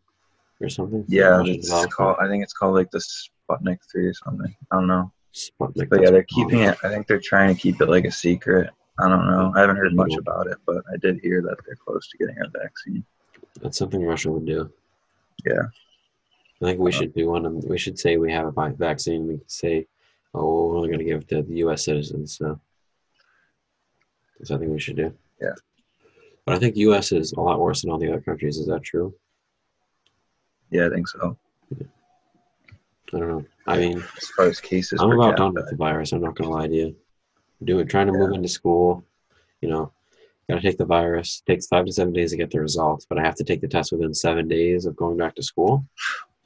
or 0.62 0.68
something? 0.68 1.04
yeah, 1.08 1.42
called. 1.90 2.16
I 2.20 2.28
think 2.28 2.42
it's 2.42 2.52
called 2.52 2.74
like 2.74 2.90
the 2.90 2.98
Sputnik 2.98 3.78
three 3.90 4.06
or 4.06 4.14
something. 4.14 4.54
I 4.70 4.76
don't 4.76 4.86
know. 4.86 5.12
Sputnik, 5.34 5.88
But 5.88 6.02
yeah, 6.02 6.10
they're 6.10 6.24
keeping 6.24 6.60
it. 6.60 6.76
I 6.82 6.88
think 6.88 7.06
they're 7.06 7.20
trying 7.20 7.54
to 7.54 7.60
keep 7.60 7.80
it 7.80 7.88
like 7.88 8.04
a 8.04 8.10
secret. 8.10 8.70
I 8.98 9.08
don't 9.08 9.26
know. 9.26 9.52
I 9.56 9.60
haven't 9.60 9.76
heard 9.76 9.94
much 9.94 10.14
about 10.14 10.46
it, 10.46 10.58
but 10.66 10.84
I 10.92 10.96
did 10.98 11.18
hear 11.22 11.40
that 11.42 11.56
they're 11.66 11.76
close 11.76 12.08
to 12.08 12.18
getting 12.18 12.36
a 12.40 12.58
vaccine. 12.58 13.04
That's 13.60 13.78
something 13.78 14.04
Russia 14.04 14.30
would 14.30 14.46
do. 14.46 14.70
Yeah. 15.44 15.62
I 16.60 16.66
think 16.66 16.78
we 16.78 16.90
uh-huh. 16.90 17.00
should 17.00 17.14
do 17.14 17.30
one. 17.30 17.46
And 17.46 17.64
we 17.64 17.78
should 17.78 17.98
say 17.98 18.16
we 18.16 18.30
have 18.32 18.46
a 18.46 18.70
vaccine. 18.70 19.26
We 19.26 19.38
could 19.38 19.50
say, 19.50 19.86
oh, 20.34 20.68
we're 20.68 20.76
only 20.76 20.88
going 20.88 21.00
to 21.00 21.04
give 21.04 21.22
it 21.22 21.28
to 21.28 21.42
the 21.42 21.56
U.S. 21.56 21.84
citizens. 21.84 22.36
So 22.36 22.60
that's 24.38 24.50
I 24.50 24.56
we 24.58 24.78
should 24.78 24.96
do. 24.96 25.12
Yeah. 25.40 25.54
But 26.44 26.56
I 26.56 26.58
think 26.58 26.76
U.S. 26.76 27.12
is 27.12 27.32
a 27.32 27.40
lot 27.40 27.60
worse 27.60 27.82
than 27.82 27.90
all 27.90 27.98
the 27.98 28.08
other 28.08 28.20
countries. 28.20 28.58
Is 28.58 28.66
that 28.66 28.82
true? 28.82 29.14
Yeah, 30.72 30.86
I 30.86 30.90
think 30.90 31.06
so. 31.06 31.36
Yeah. 31.78 31.86
I 33.14 33.18
don't 33.18 33.28
know. 33.28 33.44
I 33.66 33.76
mean, 33.76 33.98
As 33.98 34.28
far 34.36 34.46
as 34.46 34.58
cases, 34.60 35.00
I'm 35.00 35.12
about 35.12 35.36
done 35.36 35.52
with 35.54 35.68
the 35.68 35.76
virus. 35.76 36.12
I'm 36.12 36.22
not 36.22 36.34
going 36.34 36.48
to 36.48 36.54
lie 36.56 36.66
to 36.66 36.74
you. 36.74 36.96
Doing 37.62 37.86
trying 37.86 38.06
to 38.08 38.12
Yeah. 38.14 38.20
move 38.20 38.32
into 38.32 38.48
school, 38.48 39.04
you 39.60 39.68
know, 39.68 39.92
got 40.48 40.56
to 40.56 40.62
take 40.62 40.78
the 40.78 40.86
virus. 40.86 41.42
takes 41.46 41.66
five 41.66 41.84
to 41.86 41.92
seven 41.92 42.12
days 42.14 42.30
to 42.30 42.36
get 42.38 42.50
the 42.50 42.60
results, 42.60 43.06
but 43.08 43.18
I 43.18 43.22
have 43.22 43.36
to 43.36 43.44
take 43.44 43.60
the 43.60 43.68
test 43.68 43.92
within 43.92 44.14
seven 44.14 44.48
days 44.48 44.86
of 44.86 44.96
going 44.96 45.16
back 45.18 45.34
to 45.36 45.42
school. 45.42 45.84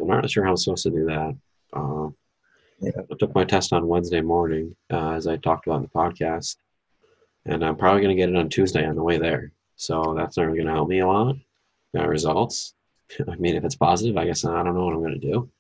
I'm 0.01 0.09
not 0.09 0.29
sure 0.29 0.45
how 0.45 0.51
I'm 0.51 0.57
supposed 0.57 0.83
to 0.83 0.91
do 0.91 1.07
that. 1.07 1.37
Um, 1.73 2.17
Yeah. 2.81 2.91
I 3.11 3.15
took 3.19 3.35
my 3.35 3.45
test 3.45 3.73
on 3.73 3.87
Wednesday 3.89 4.21
morning, 4.21 4.77
uh, 4.93 5.13
as 5.13 5.27
I 5.27 5.37
talked 5.37 5.67
about 5.67 5.77
in 5.77 5.83
the 5.83 5.89
podcast, 5.89 6.57
and 7.47 7.65
I'm 7.65 7.77
probably 7.77 8.03
going 8.03 8.15
to 8.15 8.21
get 8.21 8.29
it 8.29 8.37
on 8.37 8.49
Tuesday 8.51 8.85
on 8.85 8.97
the 8.97 9.03
way 9.03 9.17
there. 9.19 9.53
So 9.77 10.15
that's 10.15 10.37
not 10.37 10.45
really 10.47 10.59
going 10.59 10.67
to 10.69 10.75
help 10.75 10.89
me 10.89 10.99
a 10.99 11.07
lot. 11.07 11.37
My 11.95 12.05
results. 12.05 12.75
I 13.29 13.37
mean, 13.37 13.57
if 13.57 13.65
it's 13.65 13.77
positive, 13.77 14.17
I 14.17 14.25
guess 14.27 14.45
I 14.45 14.63
don't 14.63 14.75
know 14.75 14.85
what 14.85 14.95
I'm 14.95 15.01
going 15.03 15.21
to 15.21 15.31
do. 15.33 15.51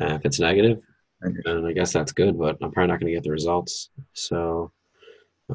Uh, 0.00 0.14
if 0.14 0.24
it's 0.26 0.40
negative, 0.40 0.80
then 1.22 1.64
I 1.64 1.72
guess 1.72 1.92
that's 1.92 2.12
good, 2.12 2.38
but 2.38 2.58
I'm 2.60 2.70
probably 2.72 2.88
not 2.88 3.00
going 3.00 3.10
to 3.12 3.16
get 3.16 3.22
the 3.24 3.30
results. 3.30 3.90
So, 4.12 4.70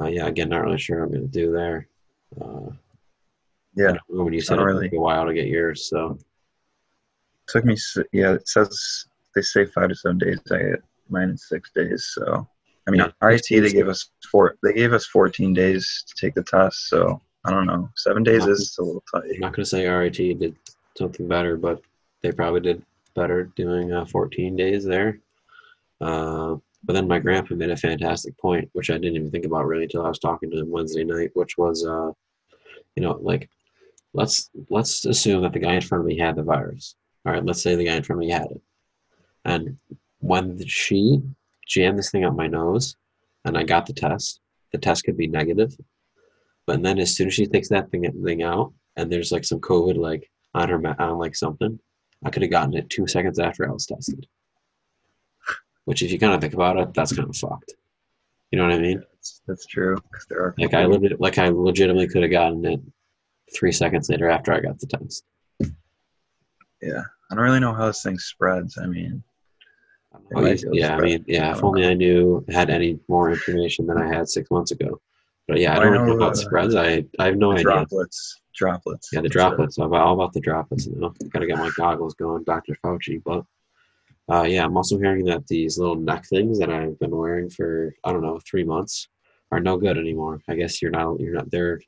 uh, 0.00 0.06
yeah, 0.06 0.26
again, 0.26 0.48
not 0.48 0.62
really 0.64 0.78
sure 0.78 0.98
what 1.00 1.04
I'm 1.06 1.10
going 1.12 1.30
to 1.30 1.38
do 1.38 1.52
there. 1.52 1.88
Uh, 2.40 2.70
Yeah, 3.76 3.84
I 3.90 3.92
don't 3.92 4.00
know 4.10 4.24
when 4.24 4.32
you 4.32 4.40
said 4.40 4.58
it 4.58 4.62
really. 4.62 4.88
took 4.88 4.98
a 4.98 5.00
while 5.00 5.26
to 5.26 5.34
get 5.34 5.46
yours, 5.46 5.88
so 5.88 6.18
took 7.46 7.64
me. 7.64 7.76
Yeah, 8.12 8.32
it 8.34 8.48
says 8.48 9.06
they 9.34 9.42
say 9.42 9.64
five 9.66 9.88
to 9.90 9.94
seven 9.94 10.18
days. 10.18 10.40
I 10.50 10.58
get 10.58 10.82
mine 11.08 11.30
in 11.30 11.36
six 11.38 11.70
days. 11.74 12.10
So, 12.14 12.46
I 12.86 12.90
mean, 12.90 13.00
Yeah. 13.00 13.10
RIT 13.26 13.46
they 13.48 13.72
gave 13.72 13.88
us 13.88 14.10
four. 14.30 14.56
They 14.62 14.72
gave 14.72 14.92
us 14.92 15.06
14 15.06 15.54
days 15.54 16.04
to 16.08 16.14
take 16.26 16.34
the 16.34 16.42
test. 16.42 16.88
So 16.88 17.20
I 17.44 17.50
don't 17.50 17.66
know. 17.66 17.88
Seven 17.96 18.22
days 18.22 18.46
is 18.46 18.76
a 18.78 18.82
little 18.82 19.02
tight. 19.12 19.24
I'm 19.34 19.40
not 19.40 19.52
going 19.52 19.64
to 19.64 19.66
say 19.66 19.86
RIT 19.86 20.16
did 20.38 20.56
something 20.96 21.26
better, 21.26 21.56
but 21.56 21.82
they 22.22 22.32
probably 22.32 22.60
did 22.60 22.84
better 23.14 23.44
doing 23.56 23.92
uh, 23.92 24.04
14 24.04 24.54
days 24.56 24.84
there. 24.84 25.18
Uh, 26.00 26.56
but 26.84 26.94
then 26.94 27.08
my 27.08 27.18
grandpa 27.18 27.54
made 27.54 27.70
a 27.70 27.76
fantastic 27.76 28.36
point, 28.38 28.68
which 28.72 28.90
I 28.90 28.94
didn't 28.94 29.16
even 29.16 29.30
think 29.30 29.44
about 29.44 29.66
really 29.66 29.84
until 29.84 30.04
I 30.04 30.08
was 30.08 30.18
talking 30.18 30.50
to 30.50 30.58
him 30.58 30.70
Wednesday 30.70 31.04
night, 31.04 31.30
which 31.34 31.56
was, 31.56 31.86
uh, 31.86 32.12
you 32.96 33.02
know, 33.02 33.18
like 33.20 33.48
let's 34.14 34.50
let's 34.68 35.04
assume 35.04 35.42
that 35.42 35.52
the 35.52 35.58
guy 35.58 35.74
in 35.74 35.80
front 35.80 36.02
of 36.02 36.06
me 36.06 36.18
had 36.18 36.36
the 36.36 36.42
virus. 36.42 36.96
All 37.24 37.32
right, 37.32 37.44
let's 37.44 37.62
say 37.62 37.76
the 37.76 37.84
guy 37.84 37.94
in 37.94 38.02
front 38.02 38.20
of 38.20 38.26
me 38.26 38.32
had 38.32 38.50
it, 38.50 38.60
and 39.44 39.76
when 40.18 40.64
she 40.66 41.20
jammed 41.66 41.98
this 41.98 42.10
thing 42.10 42.24
up 42.24 42.34
my 42.34 42.48
nose, 42.48 42.96
and 43.44 43.56
I 43.56 43.62
got 43.62 43.86
the 43.86 43.92
test, 43.92 44.40
the 44.72 44.78
test 44.78 45.04
could 45.04 45.16
be 45.16 45.28
negative, 45.28 45.76
but 46.66 46.82
then 46.82 46.98
as 46.98 47.16
soon 47.16 47.28
as 47.28 47.34
she 47.34 47.46
takes 47.46 47.68
that 47.68 47.90
thing 47.90 48.10
thing 48.24 48.42
out, 48.42 48.72
and 48.96 49.10
there's 49.10 49.32
like 49.32 49.44
some 49.44 49.60
COVID 49.60 49.96
like 49.96 50.30
on 50.54 50.68
her 50.68 51.00
on 51.00 51.18
like 51.18 51.34
something, 51.34 51.78
I 52.24 52.30
could 52.30 52.42
have 52.42 52.50
gotten 52.50 52.74
it 52.74 52.90
two 52.90 53.06
seconds 53.06 53.38
after 53.38 53.68
I 53.68 53.72
was 53.72 53.86
tested. 53.86 54.26
Which, 55.84 56.02
if 56.02 56.12
you 56.12 56.18
kind 56.18 56.32
of 56.34 56.40
think 56.40 56.54
about 56.54 56.76
it, 56.78 56.94
that's 56.94 57.12
kind 57.14 57.28
of 57.28 57.36
fucked. 57.36 57.74
You 58.52 58.58
know 58.58 58.64
what 58.66 58.74
I 58.74 58.78
mean? 58.78 58.98
That's, 59.14 59.40
that's 59.48 59.66
true. 59.66 59.96
there 60.28 60.40
are 60.40 60.54
Like 60.58 60.74
I 60.74 60.84
legit, 60.84 61.20
like 61.20 61.38
I 61.38 61.48
legitimately 61.48 62.06
could 62.08 62.22
have 62.22 62.30
gotten 62.30 62.64
it 62.64 62.80
three 63.54 63.72
seconds 63.72 64.08
later 64.08 64.28
after 64.30 64.52
I 64.52 64.60
got 64.60 64.78
the 64.78 64.86
test. 64.86 65.24
Yeah, 66.80 67.02
I 67.30 67.34
don't 67.34 67.44
really 67.44 67.60
know 67.60 67.72
how 67.74 67.86
this 67.86 68.02
thing 68.02 68.18
spreads. 68.18 68.78
I 68.78 68.86
mean, 68.86 69.22
Oh, 70.34 70.42
might 70.42 70.62
you- 70.62 70.70
be 70.70 70.70
able 70.70 70.72
to 70.74 70.78
yeah, 70.80 70.96
I 70.96 71.00
mean, 71.00 71.24
yeah. 71.26 71.48
I 71.48 71.52
If 71.56 71.64
only 71.64 71.82
know. 71.82 71.88
I 71.90 71.94
knew 71.94 72.44
had 72.50 72.68
any 72.70 72.98
more 73.08 73.30
information 73.30 73.86
than 73.86 73.96
I 73.98 74.06
had 74.14 74.28
six 74.28 74.50
months 74.50 74.70
ago. 74.70 75.00
But 75.52 75.60
yeah, 75.60 75.74
I 75.74 75.80
Well, 75.80 75.88
I 75.88 75.96
don't 75.96 76.06
know 76.06 76.14
know, 76.14 76.24
how 76.24 76.30
uh, 76.30 76.34
spreads. 76.34 76.74
I 76.74 77.04
I 77.18 77.26
have 77.26 77.36
no 77.36 77.52
idea. 77.52 77.64
droplets, 77.64 78.40
droplets. 78.54 79.10
Yeah, 79.12 79.20
the 79.20 79.28
droplets. 79.28 79.76
I'm 79.76 79.92
all 79.92 80.14
about 80.14 80.32
the 80.32 80.40
droplets 80.40 80.86
now. 80.86 81.12
Gotta 81.28 81.46
get 81.46 81.58
my 81.58 81.70
goggles 81.76 82.14
going, 82.14 82.42
Dr. 82.44 82.74
Fauci. 82.82 83.22
But 83.22 83.44
uh, 84.34 84.44
yeah, 84.44 84.64
I'm 84.64 84.74
also 84.78 84.96
hearing 84.96 85.26
that 85.26 85.46
these 85.48 85.76
little 85.76 85.96
neck 85.96 86.24
things 86.24 86.58
that 86.58 86.70
I've 86.70 86.98
been 86.98 87.14
wearing 87.14 87.50
for 87.50 87.94
I 88.02 88.12
don't 88.12 88.22
know 88.22 88.40
three 88.50 88.64
months 88.64 89.08
are 89.50 89.60
no 89.60 89.76
good 89.76 89.98
anymore. 89.98 90.40
I 90.48 90.54
guess 90.54 90.80
you're 90.80 90.90
not 90.90 91.20
you're 91.20 91.34
not 91.34 91.50
there. 91.50 91.82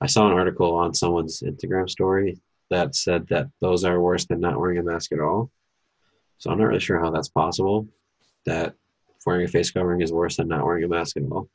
I 0.00 0.08
saw 0.08 0.26
an 0.26 0.32
article 0.32 0.74
on 0.74 0.92
someone's 0.92 1.42
Instagram 1.42 1.88
story 1.88 2.40
that 2.70 2.96
said 2.96 3.28
that 3.28 3.46
those 3.60 3.84
are 3.84 4.00
worse 4.00 4.26
than 4.26 4.40
not 4.40 4.58
wearing 4.58 4.78
a 4.78 4.82
mask 4.82 5.12
at 5.12 5.20
all. 5.20 5.52
So 6.38 6.50
I'm 6.50 6.58
not 6.58 6.64
really 6.66 6.80
sure 6.80 6.98
how 6.98 7.12
that's 7.12 7.28
possible. 7.28 7.86
That 8.46 8.74
wearing 9.24 9.44
a 9.44 9.48
face 9.48 9.70
covering 9.70 10.00
is 10.00 10.12
worse 10.12 10.38
than 10.38 10.48
not 10.48 10.64
wearing 10.64 10.82
a 10.82 10.88
mask 10.88 11.16
at 11.18 11.22
all. 11.30 11.48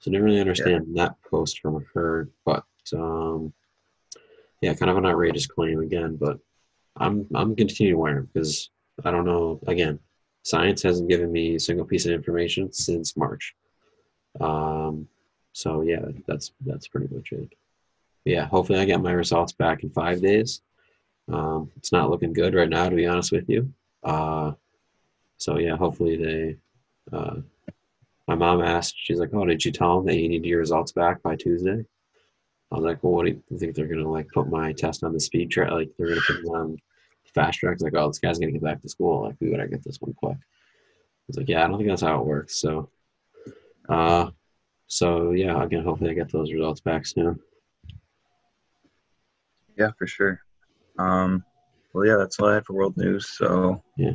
So 0.00 0.10
I 0.10 0.12
didn't 0.12 0.24
really 0.24 0.40
understand 0.40 0.86
that 0.96 1.14
post 1.30 1.60
from 1.60 1.84
her, 1.94 2.28
but 2.46 2.64
um, 2.94 3.52
yeah, 4.62 4.74
kind 4.74 4.90
of 4.90 4.96
an 4.96 5.06
outrageous 5.06 5.46
claim 5.46 5.80
again. 5.80 6.16
But 6.16 6.38
I'm 6.96 7.26
I'm 7.34 7.54
continuing 7.54 7.96
to 7.96 8.00
wear 8.00 8.14
them 8.14 8.28
because 8.32 8.70
I 9.04 9.10
don't 9.10 9.26
know. 9.26 9.60
Again, 9.66 9.98
science 10.42 10.82
hasn't 10.82 11.10
given 11.10 11.30
me 11.30 11.56
a 11.56 11.60
single 11.60 11.84
piece 11.84 12.06
of 12.06 12.12
information 12.12 12.72
since 12.72 13.16
March. 13.16 13.54
Um, 14.40 15.06
so 15.52 15.82
yeah, 15.82 16.04
that's 16.26 16.52
that's 16.64 16.88
pretty 16.88 17.14
much 17.14 17.32
it. 17.32 17.52
Yeah, 18.24 18.46
hopefully 18.46 18.78
I 18.78 18.84
get 18.84 19.02
my 19.02 19.12
results 19.12 19.52
back 19.52 19.82
in 19.82 19.90
five 19.90 20.20
days. 20.20 20.62
Um, 21.30 21.70
it's 21.76 21.92
not 21.92 22.10
looking 22.10 22.32
good 22.32 22.54
right 22.54 22.68
now, 22.68 22.88
to 22.88 22.96
be 22.96 23.06
honest 23.06 23.32
with 23.32 23.48
you. 23.48 23.72
Uh, 24.02 24.52
so 25.36 25.58
yeah, 25.58 25.76
hopefully 25.76 26.16
they. 26.16 26.56
Uh, 27.12 27.36
my 28.30 28.36
mom 28.36 28.62
asked, 28.62 28.94
she's 28.96 29.18
like, 29.18 29.30
"Oh, 29.34 29.44
did 29.44 29.64
you 29.64 29.72
tell 29.72 29.96
them 29.96 30.06
that 30.06 30.16
you 30.16 30.28
need 30.28 30.44
your 30.44 30.60
results 30.60 30.92
back 30.92 31.20
by 31.20 31.34
Tuesday?" 31.34 31.84
I 32.70 32.76
was 32.76 32.84
like, 32.84 33.02
"Well, 33.02 33.12
what 33.12 33.26
do 33.26 33.32
you 33.32 33.58
think 33.58 33.74
they're 33.74 33.88
gonna 33.88 34.08
like 34.08 34.28
put 34.32 34.48
my 34.48 34.72
test 34.72 35.02
on 35.02 35.12
the 35.12 35.18
speed 35.18 35.50
track? 35.50 35.72
Like 35.72 35.90
they're 35.98 36.10
gonna 36.10 36.20
put 36.24 36.36
it 36.36 36.44
on 36.44 36.76
fast 37.34 37.58
track? 37.58 37.78
Like, 37.80 37.94
oh, 37.96 38.06
this 38.06 38.20
guy's 38.20 38.38
gonna 38.38 38.52
get 38.52 38.62
back 38.62 38.80
to 38.82 38.88
school. 38.88 39.24
Like 39.24 39.34
we 39.40 39.50
gotta 39.50 39.66
get 39.66 39.82
this 39.82 40.00
one 40.00 40.14
quick." 40.14 40.36
I 40.36 41.26
was 41.26 41.38
like, 41.38 41.48
"Yeah, 41.48 41.64
I 41.64 41.66
don't 41.66 41.78
think 41.78 41.88
that's 41.88 42.02
how 42.02 42.20
it 42.20 42.26
works." 42.26 42.60
So, 42.60 42.88
uh, 43.88 44.30
so 44.86 45.32
yeah, 45.32 45.60
again, 45.64 45.82
hopefully 45.82 46.10
I 46.10 46.14
get 46.14 46.30
those 46.30 46.52
results 46.52 46.80
back 46.80 47.06
soon. 47.06 47.40
Yeah, 49.76 49.90
for 49.98 50.06
sure. 50.06 50.40
Um, 51.00 51.44
well, 51.92 52.06
yeah, 52.06 52.16
that's 52.16 52.38
all 52.38 52.48
I 52.48 52.54
had 52.54 52.66
for 52.66 52.74
world 52.74 52.96
news. 52.96 53.26
So 53.26 53.82
Yeah. 53.96 54.12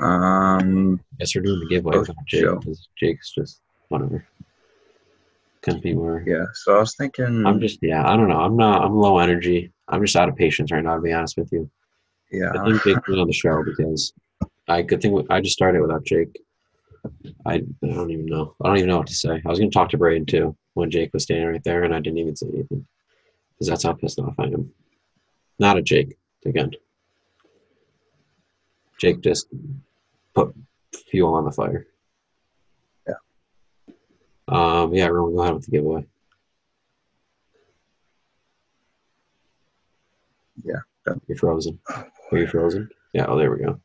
Um, 0.00 1.00
Guess 1.18 1.34
we're 1.34 1.42
doing 1.42 1.60
the 1.60 1.66
giveaway 1.68 1.96
Oh, 1.96 2.00
without 2.00 2.16
Jake 2.26 2.42
Joe. 2.42 2.56
because 2.58 2.88
Jake's 2.98 3.32
just 3.34 3.60
whatever. 3.88 4.26
Couldn't 5.62 5.82
be 5.82 5.94
more. 5.94 6.22
yeah. 6.26 6.44
So 6.54 6.76
I 6.76 6.80
was 6.80 6.94
thinking. 6.96 7.44
I'm 7.46 7.60
just 7.60 7.78
yeah. 7.82 8.08
I 8.08 8.16
don't 8.16 8.28
know. 8.28 8.40
I'm 8.40 8.56
not. 8.56 8.82
I'm 8.84 8.96
low 8.96 9.18
energy. 9.18 9.72
I'm 9.88 10.04
just 10.04 10.16
out 10.16 10.28
of 10.28 10.36
patience 10.36 10.70
right 10.70 10.84
now. 10.84 10.94
To 10.96 11.00
be 11.00 11.12
honest 11.12 11.36
with 11.36 11.50
you. 11.52 11.68
Yeah. 12.30 12.50
I 12.54 12.64
think 12.64 12.82
Jake 12.84 13.06
was 13.08 13.18
on 13.18 13.26
the 13.26 13.32
show 13.32 13.62
because 13.64 14.12
I 14.68 14.82
could 14.82 15.00
think 15.00 15.26
I 15.30 15.40
just 15.40 15.54
started 15.54 15.80
without 15.80 16.04
Jake. 16.04 16.38
I, 17.46 17.54
I 17.54 17.62
don't 17.82 18.10
even 18.10 18.26
know. 18.26 18.54
I 18.62 18.68
don't 18.68 18.76
even 18.78 18.88
know 18.90 18.98
what 18.98 19.06
to 19.08 19.14
say. 19.14 19.40
I 19.44 19.48
was 19.48 19.58
gonna 19.58 19.70
talk 19.70 19.88
to 19.90 19.98
Braden 19.98 20.26
too 20.26 20.54
when 20.74 20.90
Jake 20.90 21.12
was 21.12 21.24
standing 21.24 21.46
right 21.48 21.64
there, 21.64 21.84
and 21.84 21.94
I 21.94 22.00
didn't 22.00 22.18
even 22.18 22.36
say 22.36 22.46
anything 22.48 22.86
because 23.54 23.68
that's 23.68 23.82
how 23.84 23.94
pissed 23.94 24.18
off 24.20 24.34
I 24.38 24.44
am. 24.44 24.70
Not 25.58 25.78
a 25.78 25.82
Jake 25.82 26.16
again. 26.46 26.70
Jake 28.98 29.20
just 29.20 29.46
put 30.34 30.54
fuel 31.10 31.34
on 31.34 31.44
the 31.44 31.52
fire. 31.52 31.86
Yeah. 33.06 33.14
Um. 34.48 34.92
Yeah. 34.94 35.06
Everyone, 35.06 35.34
go 35.34 35.42
ahead 35.42 35.54
with 35.54 35.64
the 35.64 35.70
giveaway. 35.70 36.04
Yeah. 40.64 40.80
You're 41.26 41.38
frozen. 41.38 41.78
Are 41.88 42.38
you 42.38 42.46
frozen? 42.46 42.88
Yeah. 43.12 43.26
Oh, 43.26 43.38
there 43.38 43.50
we 43.50 43.64
go. 43.64 43.80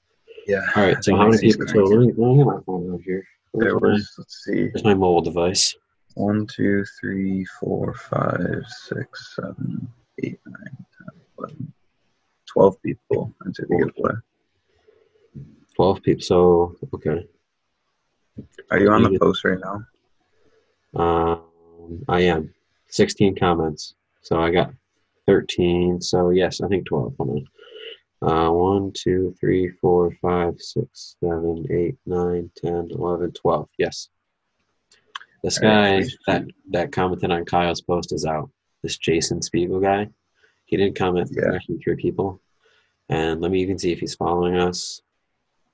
Yeah. 0.48 0.66
All 0.76 0.84
right. 0.84 1.04
So 1.04 1.16
how 1.16 1.30
many 1.30 1.40
people? 1.40 1.68
So 1.68 1.84
let 1.84 2.00
me, 2.00 2.14
let 2.18 2.18
me 2.18 2.38
get 2.38 2.46
my 2.46 2.60
phone 2.66 2.94
out 2.94 3.02
here. 3.02 3.26
There 3.54 3.78
was. 3.78 4.14
Let's 4.18 4.44
see. 4.44 4.70
where's 4.70 4.84
my 4.84 4.94
mobile 4.94 5.22
device? 5.22 5.76
One, 6.16 6.46
two, 6.48 6.84
three, 7.00 7.46
four, 7.60 7.94
five, 7.94 8.64
six, 8.68 9.36
seven, 9.36 9.88
eight, 10.24 10.40
nine, 10.46 10.86
ten, 10.98 11.22
eleven, 11.38 11.74
twelve 12.46 12.82
people 12.84 13.34
entered 13.46 13.68
the 13.70 13.78
giveaway. 13.78 14.14
Twelve 15.76 16.02
people. 16.04 16.22
So 16.22 16.76
okay. 16.94 17.28
Are 18.72 18.80
you 18.80 18.92
on 18.92 19.04
the 19.04 19.20
post 19.20 19.44
right 19.44 19.60
now? 19.60 19.86
Um, 20.96 22.04
I 22.08 22.22
am. 22.22 22.54
Sixteen 22.88 23.36
comments. 23.36 23.96
So 24.22 24.40
I 24.40 24.52
got 24.52 24.74
thirteen. 25.26 26.02
So 26.02 26.30
yes, 26.30 26.62
I 26.62 26.68
think 26.68 26.86
twelve. 26.86 27.16
Hold 27.18 27.30
on. 27.30 27.48
Uh, 28.22 28.52
one, 28.52 28.92
two, 28.94 29.36
three, 29.40 29.70
four, 29.82 30.16
five, 30.22 30.56
six, 30.60 31.18
seven, 31.20 31.66
eight, 31.72 31.98
nine, 32.06 32.50
ten, 32.56 32.90
eleven, 32.92 33.32
twelve. 33.32 33.68
Yes. 33.78 34.10
This 35.44 35.60
guy 35.60 36.04
that 36.28 36.46
that 36.70 36.92
commented 36.94 37.32
on 37.32 37.44
Kyle's 37.46 37.82
post 37.82 38.14
is 38.14 38.26
out. 38.26 38.50
This 38.82 38.98
Jason 38.98 39.42
Spiegel 39.42 39.82
guy. 39.82 40.08
He 40.66 40.78
didn't 40.78 40.96
comment. 40.98 41.30
Yeah. 41.32 41.56
Actually, 41.56 41.80
three 41.80 41.98
people. 41.98 42.40
And 43.10 43.42
let 43.42 43.52
me 43.52 43.62
even 43.62 43.78
see 43.78 43.92
if 43.92 44.00
he's 44.00 44.16
following 44.16 44.56
us. 44.56 45.02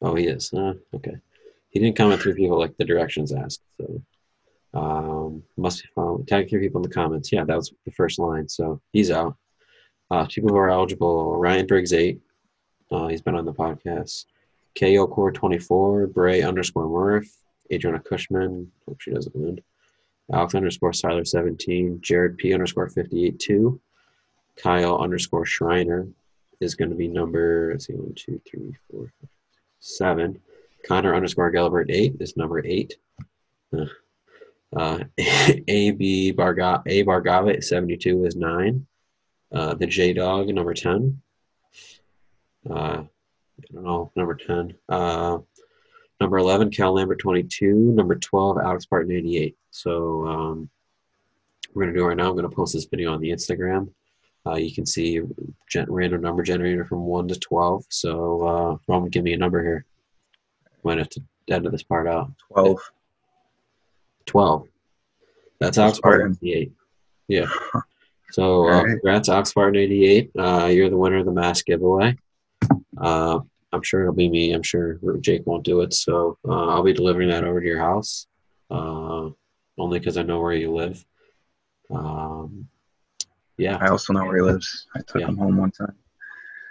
Oh, 0.01 0.15
he 0.15 0.27
is. 0.27 0.53
Uh, 0.53 0.73
okay. 0.93 1.15
He 1.69 1.79
didn't 1.79 1.97
comment 1.97 2.21
through 2.21 2.35
people 2.35 2.57
like 2.57 2.75
the 2.77 2.85
directions 2.85 3.33
asked. 3.33 3.61
So 3.77 4.01
um, 4.73 5.43
must 5.57 5.83
be 5.83 5.89
following. 5.93 6.25
Tag 6.25 6.49
three 6.49 6.59
people 6.59 6.81
in 6.81 6.89
the 6.89 6.93
comments. 6.93 7.31
Yeah, 7.31 7.43
that 7.43 7.55
was 7.55 7.73
the 7.85 7.91
first 7.91 8.19
line. 8.19 8.47
So 8.47 8.81
he's 8.93 9.11
out. 9.11 9.35
Uh, 10.11 10.25
people 10.25 10.49
who 10.49 10.57
are 10.57 10.69
eligible: 10.69 11.35
Ryan 11.37 11.67
Briggs 11.67 11.93
eight. 11.93 12.19
Uh, 12.91 13.07
he's 13.07 13.21
been 13.21 13.35
on 13.35 13.45
the 13.45 13.53
podcast. 13.53 14.25
KO 14.79 15.07
Core 15.07 15.31
twenty 15.31 15.59
four. 15.59 16.07
Bray 16.07 16.41
underscore 16.41 16.87
Murph. 16.87 17.29
Adriana 17.71 17.99
Cushman. 17.99 18.71
Hope 18.87 19.01
she 19.01 19.11
doesn't 19.11 19.35
win. 19.35 19.59
Alex 20.31 20.55
underscore 20.55 20.91
Siler 20.91 21.27
seventeen. 21.27 21.99
Jared 22.01 22.37
P 22.37 22.53
underscore 22.53 22.89
fifty 22.89 23.25
eight 23.25 23.39
two. 23.39 23.79
Kyle 24.55 24.99
underscore 24.99 25.45
Shriner 25.45 26.07
is 26.59 26.75
going 26.75 26.89
to 26.89 26.95
be 26.95 27.07
number. 27.07 27.69
Let's 27.71 27.87
see, 27.87 27.93
one, 27.93 28.13
two, 28.13 28.41
three, 28.49 28.75
four, 28.91 29.11
five, 29.21 29.29
seven. 29.79 30.39
Connor 30.85 31.15
underscore 31.15 31.51
Gilbert 31.51 31.89
eight 31.89 32.15
is 32.19 32.37
number 32.37 32.65
eight. 32.65 32.95
Uh, 33.75 33.85
uh, 34.75 34.99
AB 35.67 36.31
Barga 36.31 36.81
A 36.85 37.03
Bargava 37.03 37.63
seventy 37.63 37.97
two 37.97 38.25
is 38.25 38.35
nine. 38.35 38.85
Uh, 39.51 39.73
the 39.73 39.87
J 39.87 40.13
Dog 40.13 40.47
number 40.49 40.73
ten. 40.73 41.21
Uh, 42.69 43.03
I 43.03 43.73
don't 43.73 43.83
know 43.83 44.11
number 44.15 44.35
ten. 44.35 44.75
Uh, 44.87 45.39
number 46.21 46.37
eleven 46.37 46.69
Cal 46.69 46.93
Lambert 46.93 47.19
twenty 47.19 47.43
two. 47.43 47.73
Number 47.73 48.15
twelve 48.15 48.57
Alex 48.57 48.85
Barton 48.85 49.11
eighty 49.11 49.37
eight. 49.37 49.57
So 49.71 50.25
um, 50.27 50.69
we're 51.73 51.83
gonna 51.83 51.97
do 51.97 52.05
right 52.05 52.17
now. 52.17 52.29
I'm 52.29 52.35
gonna 52.35 52.49
post 52.49 52.73
this 52.73 52.85
video 52.85 53.13
on 53.13 53.21
the 53.21 53.31
Instagram. 53.31 53.89
Uh, 54.45 54.55
you 54.55 54.73
can 54.73 54.85
see 54.85 55.21
gen- 55.69 55.91
random 55.91 56.21
number 56.21 56.43
generator 56.43 56.85
from 56.85 57.05
one 57.05 57.27
to 57.27 57.35
twelve. 57.39 57.83
So 57.89 58.47
uh, 58.47 58.77
Roman, 58.87 59.09
give 59.09 59.23
me 59.23 59.33
a 59.33 59.37
number 59.37 59.61
here. 59.63 59.85
Might 60.83 60.97
have 60.97 61.09
to 61.09 61.21
edit 61.49 61.71
this 61.71 61.83
part 61.83 62.07
out. 62.07 62.31
Twelve. 62.51 62.79
12. 64.25 64.67
That's 65.59 65.77
That's 65.77 65.89
Ox 65.89 65.97
Spartan 65.97 66.33
Spartan. 66.35 66.49
88. 66.49 66.71
Yeah. 67.27 67.45
So, 68.31 68.67
uh, 68.67 68.83
congrats, 68.83 69.27
Ox 69.27 69.49
Spartan 69.49 69.75
88. 69.81 70.31
Uh, 70.37 70.65
you're 70.67 70.91
the 70.91 70.95
winner 70.95 71.17
of 71.17 71.25
the 71.25 71.31
mask 71.31 71.65
giveaway. 71.65 72.15
Uh, 72.95 73.39
I'm 73.73 73.81
sure 73.81 74.01
it'll 74.01 74.13
be 74.13 74.29
me. 74.29 74.53
I'm 74.53 74.61
sure 74.61 74.99
Jake 75.19 75.47
won't 75.47 75.63
do 75.63 75.81
it. 75.81 75.95
So, 75.95 76.37
uh, 76.47 76.67
I'll 76.67 76.83
be 76.83 76.93
delivering 76.93 77.29
that 77.29 77.43
over 77.43 77.59
to 77.59 77.65
your 77.65 77.79
house, 77.79 78.27
uh, 78.69 79.29
only 79.79 79.97
because 79.97 80.17
I 80.17 80.21
know 80.21 80.39
where 80.39 80.53
you 80.53 80.71
live. 80.71 81.03
Um, 81.89 82.67
yeah. 83.59 83.77
I 83.79 83.89
also 83.89 84.13
know 84.13 84.25
where 84.25 84.37
he 84.37 84.41
lives. 84.41 84.87
I 84.95 84.99
took 85.01 85.21
Yeah. 85.21 85.27
him 85.27 85.37
home 85.37 85.57
one 85.57 85.71
time. 85.71 85.95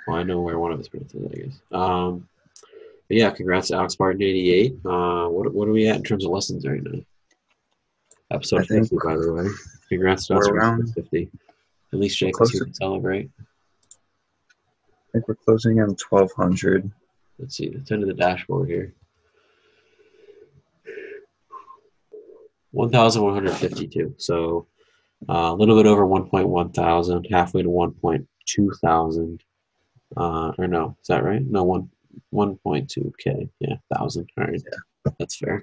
Well, 0.07 0.17
I 0.17 0.23
know 0.23 0.41
where 0.41 0.59
one 0.59 0.73
of 0.73 0.79
his 0.79 0.89
parents 0.89 1.15
is, 1.15 1.27
I 1.31 1.35
guess. 1.37 1.61
Um, 1.71 2.29
but 3.09 3.17
yeah, 3.17 3.31
congrats 3.31 3.69
to 3.69 3.77
Alex 3.77 3.93
Spartan 3.95 4.23
88. 4.23 4.73
Uh, 4.85 5.29
what, 5.29 5.53
what 5.55 5.69
are 5.69 5.73
we 5.73 5.87
at 5.89 5.97
in 5.97 6.03
terms 6.03 6.25
of 6.25 6.31
lessons 6.31 6.67
right 6.67 6.83
now? 6.83 7.01
Episode 8.31 8.61
I 8.63 8.65
think 8.65 8.83
50, 8.91 8.97
by 9.05 9.17
the 9.17 9.33
way. 9.33 9.47
Congrats 9.89 10.27
to 10.27 10.35
us 10.37 10.49
around- 10.49 10.93
50. 10.95 11.31
At 11.93 11.99
least 11.99 12.19
Jake 12.19 12.39
was 12.39 12.51
here 12.51 12.65
to- 12.65 12.75
celebrate. 12.75 13.31
I 13.41 13.45
think 15.13 15.29
we're 15.29 15.37
closing 15.37 15.79
twelve 15.97 16.31
hundred. 16.33 16.91
Let's 17.39 17.57
see, 17.57 17.71
let's 17.75 17.91
enter 17.91 18.05
the 18.07 18.13
dashboard 18.13 18.69
here. 18.69 18.93
1,152. 22.73 24.15
So 24.19 24.67
uh, 25.29 25.53
a 25.53 25.55
little 25.55 25.77
bit 25.77 25.87
over 25.87 26.07
1.1 26.07 26.75
thousand, 26.75 27.27
halfway 27.31 27.63
to 27.63 27.69
1.2 27.69 28.81
thousand. 28.81 29.43
Uh, 30.17 30.53
or 30.59 30.67
no, 30.67 30.97
is 31.01 31.09
that 31.09 31.25
right? 31.25 31.43
No, 31.45 31.65
one 31.65 31.91
1.2k. 32.35 33.49
Yeah, 33.61 33.77
thousand. 33.95 34.29
All 34.39 34.45
right, 34.45 34.63
yeah. 34.65 35.13
that's 35.19 35.37
fair. 35.37 35.63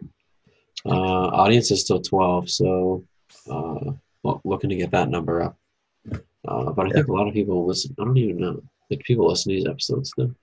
Uh, 0.86 0.90
audience 0.90 1.72
is 1.72 1.82
still 1.82 2.02
12, 2.02 2.50
so 2.50 3.04
uh, 3.50 3.92
well, 4.24 4.42
looking 4.44 4.70
to 4.70 4.76
get 4.76 4.92
that 4.92 5.10
number 5.10 5.42
up. 5.42 5.58
Uh, 6.48 6.72
but 6.72 6.86
I 6.86 6.90
think 6.92 7.08
a 7.08 7.14
lot 7.14 7.28
of 7.28 7.34
people 7.34 7.66
listen. 7.66 7.96
I 8.00 8.04
don't 8.04 8.18
even 8.18 8.38
know. 8.38 8.62
Like 8.92 9.00
people 9.04 9.28
listen 9.28 9.52
to 9.52 9.56
these 9.56 9.68
episodes 9.68 10.14
though. 10.16 10.34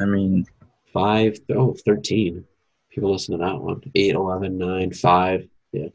I 0.00 0.04
mean, 0.04 0.46
Five, 0.96 1.38
oh, 1.54 1.76
13. 1.84 2.42
People 2.88 3.12
listen 3.12 3.38
to 3.38 3.44
that 3.44 3.60
one. 3.60 3.82
8, 3.94 4.14
11, 4.14 4.56
9, 4.56 4.92
5. 4.92 5.48
Yeah. 5.72 5.88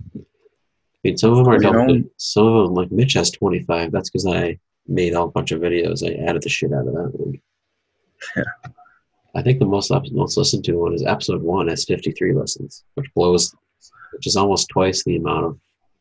I 1.03 1.07
mean, 1.07 1.17
some 1.17 1.31
of 1.31 1.37
them 1.37 1.47
are 1.47 1.57
double. 1.57 2.03
Some 2.17 2.45
of 2.47 2.67
them, 2.67 2.75
like 2.75 2.91
Mitch 2.91 3.13
has 3.13 3.31
25. 3.31 3.91
That's 3.91 4.09
because 4.09 4.27
I 4.27 4.59
made 4.87 5.13
a 5.13 5.17
whole 5.17 5.27
bunch 5.29 5.51
of 5.51 5.61
videos. 5.61 6.07
I 6.07 6.23
added 6.27 6.43
the 6.43 6.49
shit 6.49 6.71
out 6.71 6.87
of 6.87 6.93
that 6.93 7.11
one. 7.13 7.41
Yeah. 8.35 8.43
I 9.33 9.41
think 9.41 9.59
the 9.59 9.65
most 9.65 9.91
most 10.11 10.37
listened 10.37 10.65
to 10.65 10.73
one 10.73 10.93
is 10.93 11.05
episode 11.05 11.41
one 11.41 11.69
has 11.69 11.85
53 11.85 12.33
listens, 12.33 12.83
which 12.95 13.11
blows, 13.15 13.55
which 14.11 14.27
is 14.27 14.35
almost 14.35 14.67
twice 14.69 15.03
the 15.05 15.15
amount 15.15 15.45
of, 15.45 15.59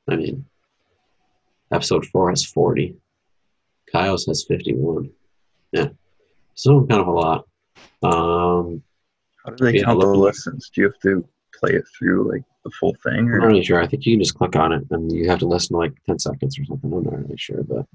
I 0.08 0.16
mean, 0.16 0.44
episode 1.72 2.04
four 2.06 2.30
has 2.30 2.44
40. 2.44 2.96
Kyle's 3.92 4.26
has 4.26 4.44
51. 4.48 5.10
Yeah. 5.72 5.88
So 6.54 6.84
kind 6.86 7.00
of 7.00 7.06
a 7.06 7.12
lot. 7.12 7.46
Um, 8.02 8.82
how 9.44 9.52
do 9.52 9.64
they 9.64 9.80
count 9.80 10.00
the 10.00 10.06
listens? 10.06 10.70
Do 10.74 10.80
you 10.80 10.86
have 10.88 10.98
to 11.02 11.26
play 11.60 11.72
it 11.74 11.84
through 11.98 12.30
like 12.30 12.42
the 12.64 12.70
full 12.70 12.96
thing, 13.02 13.18
I'm 13.18 13.38
not 13.38 13.46
really 13.46 13.64
sure. 13.64 13.80
I 13.80 13.86
think 13.86 14.04
you 14.04 14.14
can 14.14 14.22
just 14.22 14.34
click 14.34 14.56
on 14.56 14.72
it 14.72 14.84
and 14.90 15.10
you 15.12 15.28
have 15.28 15.38
to 15.40 15.46
listen 15.46 15.74
to 15.74 15.78
like 15.78 15.92
10 16.06 16.18
seconds 16.18 16.58
or 16.58 16.64
something. 16.64 16.92
I'm 16.92 17.04
not 17.04 17.18
really 17.18 17.36
sure, 17.36 17.62
but. 17.62 17.86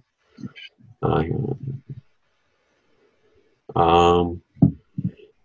Uh, 1.03 1.23
um, 3.75 4.41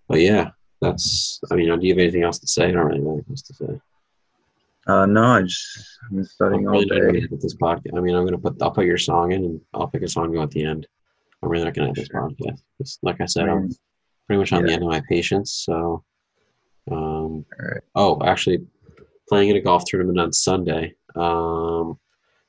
but 0.08 0.20
yeah, 0.20 0.50
that's. 0.80 1.40
I 1.50 1.54
mean, 1.54 1.66
do 1.78 1.86
you 1.86 1.92
have 1.92 1.98
anything 1.98 2.22
else 2.22 2.38
to 2.38 2.46
say? 2.46 2.68
I 2.68 2.70
don't 2.72 2.86
really 2.86 2.98
have 3.00 3.08
anything 3.08 3.30
else 3.30 3.42
to 3.42 3.54
say. 3.54 3.80
uh, 4.86 5.06
no? 5.06 5.22
I 5.22 5.42
just 5.42 5.98
I've 6.04 6.16
been 6.16 6.24
studying 6.24 6.66
I'm 6.66 6.74
all 6.74 6.80
really 6.80 7.00
gonna 7.00 7.12
day. 7.12 7.26
With 7.30 7.42
this 7.42 7.54
podcast. 7.56 7.96
I 7.96 8.00
mean, 8.00 8.14
I'm 8.14 8.24
gonna 8.24 8.38
put. 8.38 8.60
I'll 8.62 8.70
put 8.70 8.86
your 8.86 8.98
song 8.98 9.32
in, 9.32 9.44
and 9.44 9.60
I'll 9.74 9.88
pick 9.88 10.02
a 10.02 10.08
song 10.08 10.28
to 10.28 10.36
go 10.36 10.42
at 10.42 10.50
the 10.50 10.64
end. 10.64 10.86
I'm 11.42 11.48
really 11.48 11.64
not 11.64 11.74
gonna 11.74 11.90
edit 11.90 11.96
this 11.96 12.08
podcast. 12.08 12.62
It's, 12.78 12.98
like 13.02 13.20
I 13.20 13.26
said, 13.26 13.48
I'm 13.48 13.70
pretty 14.26 14.40
much 14.40 14.52
on 14.52 14.64
the 14.64 14.72
end 14.72 14.82
of 14.82 14.88
my 14.88 15.02
patience. 15.08 15.52
So, 15.64 16.04
um, 16.90 17.44
oh, 17.94 18.20
actually, 18.24 18.66
playing 19.28 19.50
in 19.50 19.56
a 19.56 19.60
golf 19.60 19.84
tournament 19.86 20.18
on 20.18 20.32
Sunday. 20.32 20.94
Um, 21.14 21.98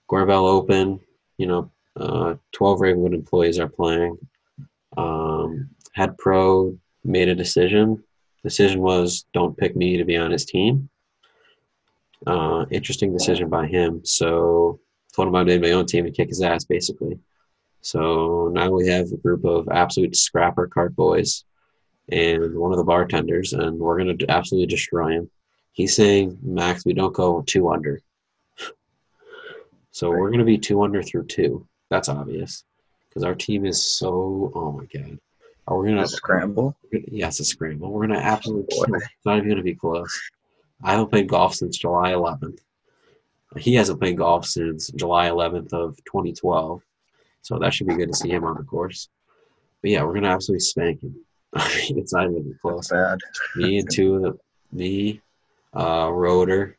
Gorbel 0.10 0.48
Open, 0.48 1.00
you 1.38 1.48
know, 1.48 1.72
uh, 1.96 2.36
12 2.54 2.82
Ravenwood 2.82 3.14
employees 3.14 3.60
are 3.60 3.70
playing. 3.70 4.18
Um, 4.98 5.70
Head 5.94 6.18
Pro 6.18 6.78
made 7.04 7.30
a 7.30 7.36
decision. 7.36 8.04
Decision 8.44 8.82
was 8.82 9.26
don't 9.34 9.58
pick 9.58 9.76
me 9.76 9.98
to 9.98 10.06
be 10.06 10.18
on 10.18 10.32
his 10.32 10.46
team. 10.46 10.90
Uh, 12.26 12.66
interesting 12.72 13.14
decision 13.14 13.50
by 13.50 13.68
him. 13.68 14.02
So 14.04 14.80
told 15.14 15.28
him 15.28 15.36
I 15.36 15.44
made 15.44 15.62
my 15.62 15.72
own 15.72 15.86
team 15.86 16.06
to 16.06 16.12
kick 16.12 16.30
his 16.30 16.42
ass, 16.42 16.64
basically. 16.66 17.20
So 17.82 18.52
now 18.54 18.70
we 18.70 18.88
have 18.88 19.12
a 19.12 19.18
group 19.18 19.44
of 19.44 19.68
absolute 19.70 20.16
scrapper 20.16 20.68
cart 20.68 20.96
boys 20.96 21.44
and 22.10 22.56
one 22.56 22.72
of 22.72 22.78
the 22.78 22.84
bartenders, 22.84 23.54
and 23.54 23.80
we're 23.80 23.98
going 23.98 24.18
to 24.18 24.32
absolutely 24.32 24.68
destroy 24.68 25.12
him. 25.12 25.30
He's 25.74 25.96
saying, 25.96 26.38
Max, 26.42 26.86
we 26.86 26.94
don't 26.94 27.14
go 27.14 27.42
two 27.42 27.70
under. 27.70 28.02
So 29.92 30.10
we're 30.10 30.30
going 30.30 30.40
to 30.40 30.46
be 30.46 30.58
two 30.58 30.82
under 30.82 31.04
through 31.04 31.28
two. 31.28 31.68
That's 31.90 32.10
obvious 32.10 32.64
because 33.10 33.24
our 33.24 33.36
team 33.36 33.66
is 33.66 33.84
so. 33.84 34.52
Oh 34.56 34.72
my 34.72 34.86
god. 34.86 35.20
Are 35.68 35.78
we 35.78 35.88
going 35.88 36.00
A 36.00 36.02
to 36.02 36.08
scramble. 36.08 36.76
Yeah, 36.92 37.28
it's 37.28 37.40
a 37.40 37.46
scramble. 37.46 37.92
We're 37.92 38.08
going 38.08 38.20
to 38.20 38.26
absolutely 38.26 38.66
oh, 38.74 38.86
kill. 38.86 38.96
It's 38.96 39.06
not 39.26 39.38
even 39.38 39.50
going 39.50 39.58
to 39.58 39.64
be 39.64 39.76
close. 39.76 40.20
I 40.84 40.92
haven't 40.92 41.10
played 41.10 41.28
golf 41.28 41.56
since 41.56 41.78
July 41.78 42.12
11th. 42.12 42.60
He 43.58 43.76
hasn't 43.76 44.00
played 44.00 44.18
golf 44.18 44.46
since 44.46 44.90
July 44.90 45.30
11th 45.30 45.74
of 45.74 45.98
2012. 46.06 46.82
So 47.42 47.60
that 47.60 47.74
should 47.74 47.88
be 47.88 47.96
good 47.96 48.10
to 48.10 48.16
see 48.16 48.30
him 48.30 48.44
on 48.44 48.58
the 48.58 48.64
course. 48.64 49.10
But 49.82 49.92
yeah, 49.92 50.04
we're 50.04 50.14
going 50.14 50.24
to 50.24 50.30
absolutely 50.30 50.62
spank 50.62 51.04
him. 51.04 51.16
I 51.56 51.78
mean, 51.90 52.00
it's 52.00 52.14
not 52.14 52.30
even 52.30 52.58
close. 52.62 52.90
Bad. 52.90 53.20
Me 53.56 53.80
and 53.80 53.92
two 53.92 54.16
of 54.16 54.22
the, 54.22 54.40
me, 54.72 55.22
uh, 55.74 56.10
Roder, 56.12 56.78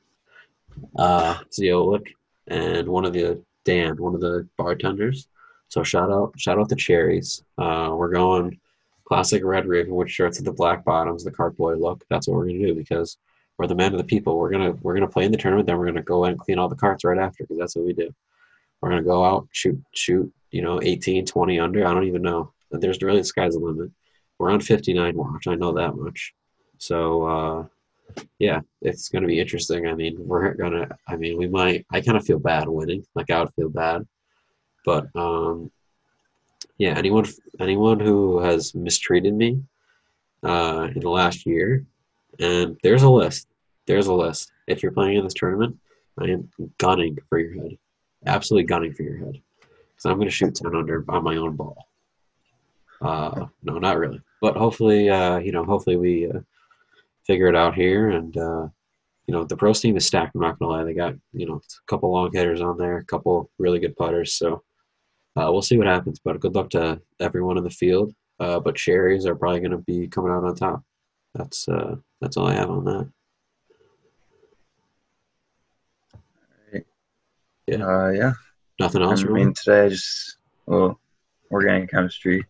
uh, 0.96 1.38
Ziolik, 1.50 2.14
and 2.48 2.88
one 2.88 3.04
of 3.04 3.12
the 3.12 3.42
Dan, 3.64 3.96
one 3.96 4.14
of 4.14 4.20
the 4.20 4.48
bartenders. 4.56 5.28
So 5.68 5.82
shout 5.82 6.10
out, 6.10 6.32
shout 6.38 6.58
out 6.58 6.68
the 6.68 6.76
cherries. 6.76 7.44
Uh, 7.58 7.90
we're 7.94 8.10
going 8.10 8.58
classic 9.04 9.44
red 9.44 9.66
Ravenwood 9.66 10.10
shirts 10.10 10.38
with 10.38 10.46
the 10.46 10.52
black 10.52 10.84
bottoms, 10.84 11.24
the 11.24 11.30
cart 11.30 11.56
boy 11.56 11.74
look. 11.74 12.04
That's 12.08 12.26
what 12.26 12.36
we're 12.36 12.46
gonna 12.46 12.66
do 12.66 12.74
because 12.74 13.18
we're 13.58 13.66
the 13.66 13.74
men 13.74 13.92
of 13.92 13.98
the 13.98 14.04
people. 14.04 14.38
We're 14.38 14.50
gonna 14.50 14.72
we're 14.82 14.94
gonna 14.94 15.08
play 15.08 15.24
in 15.24 15.32
the 15.32 15.38
tournament, 15.38 15.66
then 15.66 15.78
we're 15.78 15.86
gonna 15.86 16.02
go 16.02 16.24
and 16.24 16.38
clean 16.38 16.58
all 16.58 16.68
the 16.68 16.76
carts 16.76 17.04
right 17.04 17.18
after 17.18 17.44
because 17.44 17.58
that's 17.58 17.76
what 17.76 17.84
we 17.84 17.92
do. 17.92 18.14
We're 18.80 18.90
gonna 18.90 19.02
go 19.02 19.24
out, 19.24 19.48
shoot, 19.52 19.82
shoot, 19.92 20.32
you 20.50 20.62
know, 20.62 20.80
18, 20.82 21.26
20 21.26 21.60
under. 21.60 21.86
I 21.86 21.92
don't 21.94 22.06
even 22.06 22.22
know. 22.22 22.52
There's 22.70 23.02
really 23.02 23.18
the 23.18 23.24
sky's 23.24 23.54
the 23.54 23.60
limit. 23.60 23.90
We're 24.42 24.50
on 24.50 24.60
59 24.60 25.16
watch. 25.16 25.46
I 25.46 25.54
know 25.54 25.70
that 25.74 25.94
much. 25.94 26.34
So 26.78 27.22
uh, 27.22 27.66
yeah, 28.40 28.62
it's 28.80 29.08
gonna 29.08 29.28
be 29.28 29.38
interesting. 29.38 29.86
I 29.86 29.94
mean, 29.94 30.16
we're 30.18 30.54
gonna. 30.54 30.88
I 31.06 31.14
mean, 31.14 31.38
we 31.38 31.46
might. 31.46 31.86
I 31.92 32.00
kind 32.00 32.18
of 32.18 32.24
feel 32.24 32.40
bad 32.40 32.68
winning. 32.68 33.06
Like 33.14 33.30
I 33.30 33.38
would 33.38 33.54
feel 33.54 33.68
bad, 33.68 34.04
but 34.84 35.06
um, 35.14 35.70
yeah. 36.76 36.98
Anyone, 36.98 37.24
anyone 37.60 38.00
who 38.00 38.40
has 38.40 38.74
mistreated 38.74 39.32
me 39.32 39.62
uh, 40.42 40.88
in 40.92 41.02
the 41.02 41.10
last 41.10 41.46
year, 41.46 41.86
and 42.40 42.76
there's 42.82 43.04
a 43.04 43.08
list. 43.08 43.46
There's 43.86 44.08
a 44.08 44.12
list. 44.12 44.50
If 44.66 44.82
you're 44.82 44.90
playing 44.90 45.18
in 45.18 45.22
this 45.24 45.34
tournament, 45.34 45.78
I 46.18 46.30
am 46.30 46.50
gunning 46.78 47.16
for 47.28 47.38
your 47.38 47.62
head. 47.62 47.78
Absolutely 48.26 48.66
gunning 48.66 48.92
for 48.92 49.04
your 49.04 49.18
head. 49.18 49.40
Because 49.60 50.04
I'm 50.04 50.16
going 50.16 50.26
to 50.26 50.34
shoot 50.34 50.56
10 50.56 50.74
under 50.74 51.04
on 51.08 51.22
my 51.22 51.36
own 51.36 51.54
ball. 51.54 51.76
Uh, 53.02 53.46
no, 53.62 53.78
not 53.78 53.98
really. 53.98 54.20
But 54.40 54.56
hopefully, 54.56 55.10
uh, 55.10 55.38
you 55.38 55.52
know, 55.52 55.64
hopefully 55.64 55.96
we 55.96 56.30
uh, 56.30 56.40
figure 57.26 57.48
it 57.48 57.56
out 57.56 57.74
here. 57.74 58.10
And, 58.10 58.36
uh, 58.36 58.68
you 59.26 59.34
know, 59.34 59.44
the 59.44 59.56
pros 59.56 59.80
team 59.80 59.96
is 59.96 60.06
stacked. 60.06 60.34
I'm 60.34 60.40
not 60.40 60.58
going 60.58 60.70
to 60.70 60.78
lie. 60.78 60.84
They 60.84 60.94
got, 60.94 61.14
you 61.32 61.46
know, 61.46 61.56
a 61.56 61.86
couple 61.86 62.12
long 62.12 62.30
hitters 62.32 62.60
on 62.60 62.78
there, 62.78 62.98
a 62.98 63.04
couple 63.04 63.50
really 63.58 63.80
good 63.80 63.96
putters. 63.96 64.34
So 64.34 64.62
uh, 65.36 65.48
we'll 65.50 65.62
see 65.62 65.78
what 65.78 65.86
happens. 65.86 66.20
But 66.24 66.40
good 66.40 66.54
luck 66.54 66.70
to 66.70 67.00
everyone 67.20 67.58
in 67.58 67.64
the 67.64 67.70
field. 67.70 68.14
Uh, 68.38 68.60
but 68.60 68.76
cherries 68.76 69.26
are 69.26 69.36
probably 69.36 69.60
going 69.60 69.72
to 69.72 69.78
be 69.78 70.08
coming 70.08 70.32
out 70.32 70.44
on 70.44 70.54
top. 70.54 70.82
That's 71.34 71.68
uh, 71.68 71.96
that's 72.20 72.36
all 72.36 72.48
I 72.48 72.54
have 72.54 72.70
on 72.70 72.84
that. 72.84 73.08
Yeah. 77.66 77.86
Uh, 77.86 78.10
yeah. 78.10 78.32
Nothing 78.80 79.02
else. 79.02 79.22
I 79.22 79.28
mean, 79.28 79.54
today 79.54 79.86
I 79.86 79.88
just 79.88 80.36
well, 80.66 80.98
organic 81.50 81.90
chemistry 81.90 82.44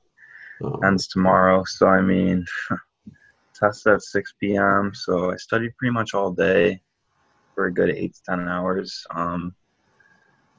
Oh, 0.62 0.78
ends 0.86 1.06
tomorrow, 1.08 1.64
so 1.66 1.86
I 1.88 2.00
mean, 2.00 2.44
test 3.54 3.86
at 3.86 4.02
6 4.02 4.34
p.m. 4.40 4.92
So 4.94 5.32
I 5.32 5.36
studied 5.36 5.76
pretty 5.76 5.92
much 5.92 6.14
all 6.14 6.30
day 6.32 6.80
for 7.54 7.66
a 7.66 7.72
good 7.72 7.90
eight 7.90 8.14
to 8.14 8.20
ten 8.28 8.48
hours. 8.48 9.04
Um, 9.10 9.54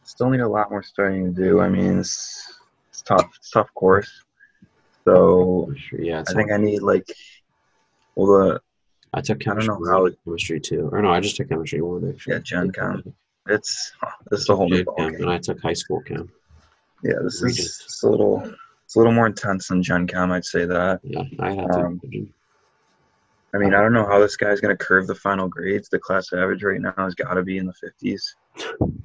still 0.04 0.30
need 0.30 0.42
a 0.42 0.48
lot 0.48 0.70
more 0.70 0.84
studying 0.84 1.34
to 1.34 1.42
do. 1.42 1.62
I 1.62 1.70
mean, 1.70 2.00
it's, 2.00 2.54
it's 2.90 3.02
tough. 3.02 3.30
It's 3.38 3.50
a 3.50 3.60
tough 3.60 3.74
course. 3.74 4.12
So 5.06 5.74
sure, 5.78 6.02
yeah. 6.02 6.24
I 6.28 6.34
think 6.34 6.52
I 6.52 6.58
need 6.58 6.82
like 6.82 7.06
well 8.16 8.28
the 8.28 8.62
I 9.14 9.22
took 9.22 9.38
I 9.42 9.54
don't 9.54 9.60
chemistry, 9.60 9.76
know 9.80 9.92
how 9.92 10.10
chemistry 10.26 10.60
too. 10.60 10.90
Or 10.92 11.02
no, 11.02 11.12
I 11.12 11.20
just 11.20 11.36
took 11.36 11.50
chemistry 11.50 11.82
one 11.82 12.10
actually. 12.10 12.34
yeah 12.36 12.40
Gen 12.40 12.72
Chem. 12.72 13.14
It's 13.50 13.92
this 14.32 14.42
is 14.42 14.50
a 14.50 14.56
whole 14.56 14.70
new 14.70 14.86
ballgame. 14.86 15.16
and 15.20 15.30
I 15.30 15.38
took 15.38 15.62
high 15.62 15.74
school 15.74 16.02
chem. 16.02 16.32
Yeah, 17.04 17.16
this 17.22 17.36
is 17.36 17.44
Regent. 17.44 17.68
it's 17.68 18.04
a 18.04 18.10
little 18.10 18.54
it's 18.94 18.98
a 18.98 19.00
little 19.00 19.12
more 19.14 19.26
intense 19.26 19.70
than 19.70 19.82
Gen 19.82 20.06
Chem. 20.06 20.32
I'd 20.32 20.46
say 20.46 20.66
that. 20.66 21.00
Yeah, 21.04 21.24
I 21.40 21.56
to. 21.56 21.80
Um, 21.80 22.00
I 23.56 23.58
mean, 23.58 23.74
I 23.74 23.82
don't 23.82 23.94
know 23.94 24.06
how 24.06 24.20
this 24.20 24.36
guy's 24.36 24.62
going 24.62 24.78
to 24.78 24.86
curve 24.86 25.08
the 25.08 25.16
final 25.16 25.48
grades. 25.48 25.90
The 25.90 25.98
class 25.98 26.32
average 26.32 26.64
right 26.64 26.80
now 26.80 26.94
has 26.98 27.16
got 27.16 27.34
to 27.34 27.42
be 27.42 27.58
in 27.58 27.66
the 27.66 27.74
50s. 27.84 28.22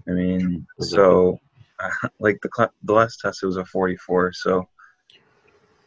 I 0.06 0.10
mean, 0.10 0.66
so 0.80 1.38
like 2.20 2.38
the 2.42 2.50
cla 2.50 2.68
the 2.82 2.92
last 2.92 3.20
test 3.20 3.42
it 3.42 3.46
was 3.46 3.56
a 3.56 3.64
44. 3.64 4.34
So, 4.34 4.68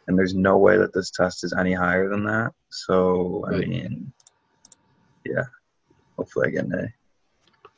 and 0.08 0.18
there's 0.18 0.34
no 0.34 0.58
way 0.58 0.76
that 0.78 0.92
this 0.92 1.12
test 1.12 1.44
is 1.44 1.54
any 1.56 1.72
higher 1.72 2.08
than 2.08 2.24
that. 2.24 2.50
So, 2.70 3.44
I 3.46 3.52
Right. 3.52 3.68
mean, 3.68 4.12
yeah, 5.24 5.44
hopefully 6.18 6.48
I 6.48 6.50
get 6.50 6.64
an 6.64 6.74
A. 6.74 6.88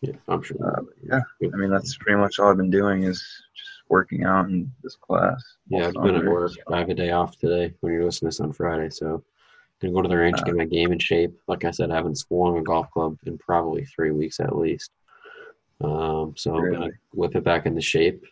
yeah, 0.01 0.15
I'm 0.29 0.43
sure. 0.43 0.57
Uh, 0.67 0.85
yeah, 1.07 1.21
I 1.53 1.57
mean 1.59 1.69
that's 1.69 1.99
pretty 1.99 2.19
much 2.19 2.39
all 2.39 2.51
I've 2.51 2.57
been 2.57 2.71
doing 2.71 3.03
is 3.05 3.23
working 3.89 4.25
out 4.25 4.49
in 4.49 4.71
this 4.83 4.97
class. 4.97 5.43
Yeah, 5.69 5.89
I've 5.89 5.95
been 5.95 6.17
at 6.17 6.25
work. 6.25 6.53
I 6.73 6.79
have 6.79 6.89
a 6.89 6.95
day 6.95 7.11
off 7.11 7.37
today 7.39 7.75
when 7.81 7.93
you're 7.93 8.05
listening 8.05 8.31
to 8.31 8.37
this 8.37 8.41
on 8.41 8.53
Friday, 8.53 8.91
so 8.91 9.07
I'm 9.07 9.23
gonna 9.81 9.93
go 9.93 10.03
to 10.03 10.09
the 10.09 10.17
range, 10.17 10.39
Uh, 10.41 10.45
get 10.45 10.57
my 10.57 10.65
game 10.65 10.93
in 10.93 10.99
shape. 10.99 11.39
Like 11.47 11.65
I 11.65 11.71
said, 11.71 11.91
I 11.91 11.97
haven't 11.97 12.17
swung 12.19 12.59
a 12.59 12.63
golf 12.63 12.91
club 12.91 13.19
in 13.25 13.39
probably 13.39 13.85
three 13.85 14.11
weeks 14.11 14.41
at 14.41 14.57
least. 14.57 14.91
Um, 15.81 16.35
so 16.37 16.57
I'm 16.57 16.73
gonna 16.73 16.91
whip 17.13 17.37
it 17.37 17.45
back 17.45 17.67
into 17.67 17.81
shape. 17.81 18.25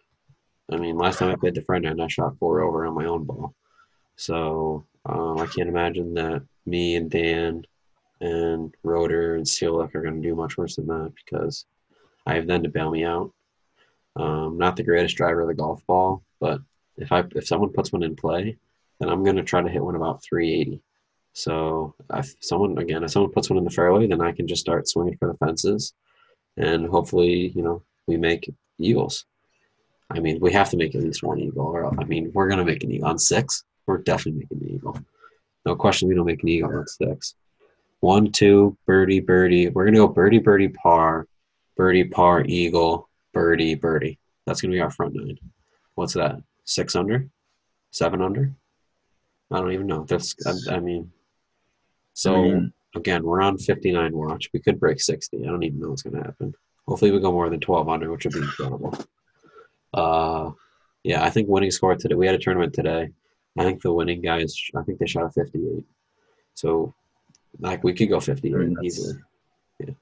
I 0.70 0.76
mean, 0.76 0.96
last 0.96 1.18
time 1.18 1.30
I 1.30 1.36
played 1.36 1.54
the 1.54 1.62
friend 1.62 1.84
end, 1.84 2.00
I 2.02 2.06
shot 2.06 2.38
four 2.38 2.60
over 2.60 2.86
on 2.86 2.94
my 2.94 3.04
own 3.04 3.24
ball. 3.24 3.54
So 4.16 4.86
um, 5.04 5.38
I 5.38 5.46
can't 5.46 5.68
imagine 5.68 6.14
that 6.14 6.42
me 6.64 6.96
and 6.96 7.10
Dan 7.10 7.66
and 8.20 8.74
Roder 8.84 9.34
and 9.34 9.44
Sealick 9.44 9.94
are 9.94 10.02
going 10.02 10.22
to 10.22 10.28
do 10.28 10.34
much 10.36 10.56
worse 10.56 10.76
than 10.76 10.86
that 10.86 11.12
because 11.24 11.66
I 12.24 12.34
have 12.34 12.46
them 12.46 12.62
to 12.62 12.68
bail 12.68 12.90
me 12.90 13.04
out. 13.04 13.32
Um, 14.16 14.58
not 14.58 14.76
the 14.76 14.82
greatest 14.82 15.16
driver 15.16 15.40
of 15.42 15.48
the 15.48 15.54
golf 15.54 15.84
ball, 15.86 16.22
but 16.40 16.60
if 16.96 17.10
I 17.12 17.24
if 17.34 17.46
someone 17.46 17.72
puts 17.72 17.92
one 17.92 18.02
in 18.02 18.14
play, 18.14 18.56
then 19.00 19.08
I'm 19.08 19.24
going 19.24 19.36
to 19.36 19.42
try 19.42 19.62
to 19.62 19.68
hit 19.68 19.82
one 19.82 19.96
about 19.96 20.22
380. 20.22 20.80
So 21.32 21.94
if 22.12 22.34
someone 22.40 22.76
again, 22.78 23.02
if 23.04 23.10
someone 23.10 23.32
puts 23.32 23.48
one 23.48 23.58
in 23.58 23.64
the 23.64 23.70
fairway, 23.70 24.06
then 24.06 24.20
I 24.20 24.32
can 24.32 24.46
just 24.46 24.60
start 24.60 24.88
swinging 24.88 25.16
for 25.16 25.28
the 25.28 25.38
fences, 25.38 25.94
and 26.56 26.86
hopefully, 26.86 27.52
you 27.54 27.62
know, 27.62 27.82
we 28.06 28.16
make 28.16 28.52
eagles. 28.78 29.24
I 30.10 30.20
mean, 30.20 30.40
we 30.40 30.52
have 30.52 30.68
to 30.70 30.76
make 30.76 30.94
at 30.94 31.02
least 31.02 31.22
one 31.22 31.38
eagle, 31.38 31.66
or 31.66 31.86
I 31.98 32.04
mean, 32.04 32.30
we're 32.34 32.48
going 32.48 32.58
to 32.58 32.66
make 32.66 32.84
an 32.84 32.92
eagle 32.92 33.08
on 33.08 33.18
six. 33.18 33.64
We're 33.86 33.98
definitely 33.98 34.40
making 34.40 34.68
an 34.68 34.74
eagle. 34.74 34.98
No 35.64 35.74
question, 35.74 36.08
we 36.08 36.14
don't 36.14 36.26
make 36.26 36.42
an 36.42 36.48
eagle 36.48 36.76
on 36.76 36.86
six. 36.86 37.34
One, 38.00 38.32
two, 38.32 38.76
birdie, 38.84 39.20
birdie. 39.20 39.68
We're 39.68 39.84
gonna 39.84 39.98
go 39.98 40.08
birdie, 40.08 40.40
birdie, 40.40 40.68
par, 40.68 41.26
birdie, 41.76 42.04
par, 42.04 42.44
eagle, 42.44 43.08
birdie, 43.32 43.74
birdie. 43.74 44.18
That's 44.46 44.60
gonna 44.60 44.72
be 44.72 44.80
our 44.80 44.90
front 44.90 45.14
nine. 45.14 45.38
What's 45.94 46.14
that? 46.14 46.36
Six 46.64 46.94
under? 46.96 47.28
Seven 47.90 48.22
under? 48.22 48.52
I 49.50 49.58
don't 49.58 49.72
even 49.72 49.86
know. 49.86 50.04
That's 50.04 50.34
I, 50.46 50.76
I 50.76 50.80
mean. 50.80 51.10
So 52.14 52.34
I 52.34 52.42
mean- 52.42 52.72
again, 52.94 53.22
we're 53.24 53.40
on 53.42 53.58
59 53.58 54.16
watch. 54.16 54.50
We 54.52 54.60
could 54.60 54.78
break 54.80 55.00
60. 55.00 55.42
I 55.42 55.46
don't 55.46 55.62
even 55.62 55.80
know 55.80 55.90
what's 55.90 56.02
gonna 56.02 56.22
happen. 56.24 56.54
Hopefully, 56.86 57.10
we 57.10 57.20
go 57.20 57.32
more 57.32 57.48
than 57.48 57.60
12 57.60 57.88
under, 57.88 58.10
which 58.10 58.24
would 58.24 58.34
be 58.34 58.40
incredible. 58.40 58.96
Uh, 59.94 60.50
yeah, 61.04 61.22
I 61.24 61.30
think 61.30 61.48
winning 61.48 61.70
score 61.70 61.94
today. 61.96 62.14
We 62.14 62.26
had 62.26 62.34
a 62.34 62.38
tournament 62.38 62.72
today. 62.74 63.10
I 63.58 63.64
think 63.64 63.82
the 63.82 63.92
winning 63.92 64.20
guys. 64.20 64.56
I 64.74 64.82
think 64.82 64.98
they 64.98 65.06
shot 65.06 65.24
a 65.26 65.30
58. 65.30 65.84
So, 66.54 66.94
like, 67.60 67.84
we 67.84 67.92
could 67.92 68.08
go 68.08 68.18
58 68.20 68.54
I 68.54 68.58
mean, 68.58 68.76
easily. 68.82 69.18
Yeah. 69.78 69.94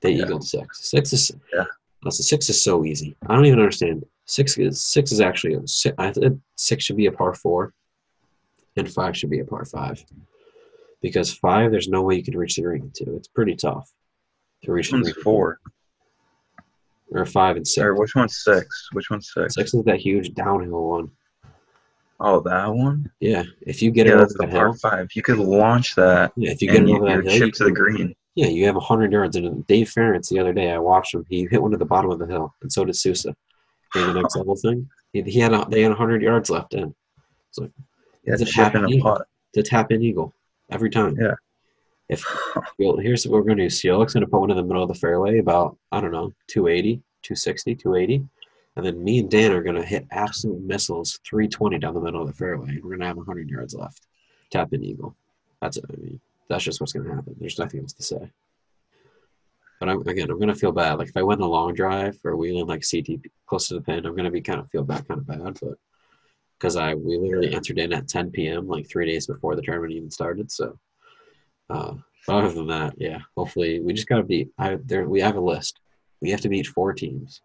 They 0.00 0.10
Yeah. 0.12 0.24
eagled 0.24 0.44
six. 0.44 0.90
Six 0.90 1.12
is. 1.12 1.32
Yeah. 1.52 1.64
That's 2.04 2.28
six 2.28 2.48
is 2.50 2.62
so 2.62 2.84
easy. 2.84 3.16
I 3.26 3.34
don't 3.34 3.46
even 3.46 3.58
understand. 3.60 4.04
Six 4.26 4.56
is 4.58 4.82
six 4.82 5.12
is 5.12 5.20
actually 5.20 5.54
a, 5.54 5.66
si- 5.66 5.92
I 5.98 6.12
think 6.12 6.40
six 6.56 6.84
should 6.84 6.96
be 6.96 7.06
a 7.06 7.12
par 7.12 7.34
four, 7.34 7.72
and 8.76 8.90
five 8.90 9.16
should 9.16 9.30
be 9.30 9.40
a 9.40 9.44
par 9.44 9.64
five, 9.64 10.02
because 11.02 11.32
five 11.34 11.70
there's 11.70 11.88
no 11.88 12.02
way 12.02 12.14
you 12.16 12.22
can 12.24 12.36
reach 12.36 12.56
the 12.56 12.62
green 12.62 12.90
to. 12.94 13.16
It's 13.16 13.28
pretty 13.28 13.54
tough. 13.56 13.90
to 14.62 14.72
reach 14.72 14.86
Which 14.86 14.90
the 14.92 14.96
one's 14.98 15.12
green. 15.12 15.24
four? 15.24 15.58
or 17.10 17.26
five 17.26 17.56
and 17.56 17.66
six. 17.68 17.84
Or 17.84 17.94
which 17.94 18.14
one's 18.14 18.42
six? 18.42 18.88
Which 18.92 19.10
one's 19.10 19.30
six? 19.32 19.54
Six 19.54 19.74
is 19.74 19.84
that 19.84 20.00
huge 20.00 20.34
downhill 20.34 20.88
one. 20.88 21.10
Oh, 22.18 22.40
that 22.40 22.72
one. 22.74 23.10
Yeah, 23.20 23.42
if 23.60 23.82
you 23.82 23.90
get 23.90 24.06
yeah, 24.06 24.12
it 24.12 24.16
over 24.16 24.26
the 24.26 24.34
that 24.46 24.50
par 24.50 24.66
hill, 24.68 24.74
five. 24.82 25.08
You 25.14 25.22
could 25.22 25.38
launch 25.38 25.94
that. 25.96 26.32
yeah, 26.36 26.50
if 26.52 26.62
you 26.62 26.68
get 26.70 26.82
it 26.82 26.90
over 26.90 27.06
that 27.06 27.24
hill, 27.30 27.38
chip 27.38 27.52
to 27.54 27.64
the 27.64 27.70
green. 27.72 28.14
Yeah, 28.34 28.48
you 28.48 28.66
have 28.66 28.74
100 28.74 29.12
yards. 29.12 29.36
And 29.36 29.66
Dave 29.66 29.88
Ferentz 29.88 30.28
the 30.28 30.38
other 30.38 30.52
day, 30.52 30.70
I 30.70 30.78
watched 30.78 31.14
him. 31.14 31.24
He 31.28 31.46
hit 31.46 31.62
one 31.62 31.70
to 31.70 31.76
the 31.76 31.84
bottom 31.84 32.10
of 32.10 32.18
the 32.18 32.26
hill, 32.26 32.54
and 32.62 32.72
so 32.72 32.84
did 32.84 32.96
Sousa. 32.96 33.34
In 33.94 34.08
the 34.08 34.20
next 34.20 34.36
level 34.36 34.56
thing, 34.56 34.88
he, 35.12 35.22
he 35.22 35.38
had 35.38 35.52
a, 35.52 35.64
they 35.68 35.82
had 35.82 35.90
100 35.90 36.20
yards 36.20 36.50
left 36.50 36.74
in. 36.74 36.92
So 37.52 37.70
Yeah, 38.24 38.34
it's 38.34 38.42
a 38.42 38.46
tap 38.46 38.74
in 38.74 38.88
eagle. 38.88 39.22
It's 39.52 39.68
a 39.68 39.70
tap 39.70 39.92
in 39.92 40.02
eagle 40.02 40.32
every 40.70 40.90
time. 40.90 41.16
Yeah. 41.16 41.34
If 42.08 42.24
well, 42.78 42.96
here's 42.96 43.26
what 43.26 43.40
we're 43.40 43.48
gonna 43.48 43.62
do. 43.62 43.66
Cielik's 43.68 44.14
gonna 44.14 44.26
put 44.26 44.40
one 44.40 44.50
in 44.50 44.56
the 44.56 44.64
middle 44.64 44.82
of 44.82 44.88
the 44.88 44.94
fairway, 44.94 45.38
about 45.38 45.78
I 45.92 46.00
don't 46.00 46.12
know, 46.12 46.34
280, 46.48 46.96
260, 47.22 47.76
280, 47.76 48.28
and 48.76 48.84
then 48.84 49.02
me 49.02 49.20
and 49.20 49.30
Dan 49.30 49.52
are 49.52 49.62
gonna 49.62 49.84
hit 49.84 50.06
absolute 50.10 50.60
missiles, 50.60 51.20
320 51.24 51.78
down 51.78 51.94
the 51.94 52.00
middle 52.00 52.20
of 52.20 52.26
the 52.26 52.34
fairway. 52.34 52.70
and 52.70 52.84
We're 52.84 52.96
gonna 52.96 53.06
have 53.06 53.16
100 53.16 53.48
yards 53.48 53.74
left. 53.74 54.06
Tap 54.50 54.72
in 54.72 54.84
eagle. 54.84 55.14
That's 55.62 55.76
it. 55.76 55.84
I 55.88 55.96
mean, 55.96 56.20
that's 56.48 56.64
just 56.64 56.80
what's 56.80 56.92
gonna 56.92 57.14
happen. 57.14 57.36
There's 57.38 57.58
nothing 57.58 57.80
else 57.80 57.92
to 57.94 58.02
say. 58.02 58.30
But 59.80 59.88
I'm, 59.88 60.06
again, 60.06 60.30
I'm 60.30 60.38
gonna 60.38 60.54
feel 60.54 60.72
bad. 60.72 60.98
Like 60.98 61.08
if 61.08 61.16
I 61.16 61.22
went 61.22 61.40
a 61.40 61.46
long 61.46 61.74
drive 61.74 62.18
or 62.24 62.36
wheeling 62.36 62.66
like 62.66 62.80
CTP 62.80 63.30
close 63.46 63.68
to 63.68 63.74
the 63.74 63.80
pin, 63.80 64.06
I'm 64.06 64.16
gonna 64.16 64.30
be 64.30 64.40
kind 64.40 64.60
of 64.60 64.70
feel 64.70 64.84
bad, 64.84 65.06
kind 65.08 65.20
of 65.20 65.26
bad. 65.26 65.58
But 65.60 65.78
because 66.58 66.76
I 66.76 66.94
we 66.94 67.18
literally 67.18 67.54
entered 67.54 67.78
in 67.78 67.92
at 67.92 68.08
10 68.08 68.30
p.m. 68.30 68.68
like 68.68 68.88
three 68.88 69.06
days 69.06 69.26
before 69.26 69.56
the 69.56 69.62
tournament 69.62 69.92
even 69.92 70.10
started. 70.10 70.50
So, 70.50 70.78
uh, 71.70 71.94
other 72.28 72.52
than 72.52 72.66
that, 72.68 72.94
yeah, 72.98 73.18
hopefully 73.36 73.80
we 73.80 73.92
just 73.92 74.08
gotta 74.08 74.22
beat. 74.22 74.48
I 74.58 74.78
there 74.84 75.08
we 75.08 75.20
have 75.20 75.36
a 75.36 75.40
list. 75.40 75.80
We 76.20 76.30
have 76.30 76.40
to 76.42 76.48
beat 76.48 76.66
four 76.66 76.92
teams. 76.92 77.42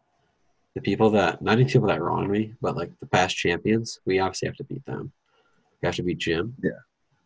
The 0.76 0.82
people 0.82 1.10
that 1.12 1.42
not 1.42 1.60
even 1.60 1.68
people 1.68 1.88
that 1.88 2.00
are 2.00 2.12
on 2.12 2.30
me, 2.30 2.54
but 2.62 2.78
like 2.78 2.92
the 3.00 3.08
past 3.08 3.36
champions, 3.36 4.00
we 4.06 4.20
obviously 4.20 4.48
have 4.48 4.56
to 4.58 4.64
beat 4.64 4.86
them. 4.86 5.12
We 5.82 5.88
have 5.88 5.96
to 5.96 6.04
beat 6.04 6.20
Jim. 6.20 6.56
Yeah. 6.62 6.72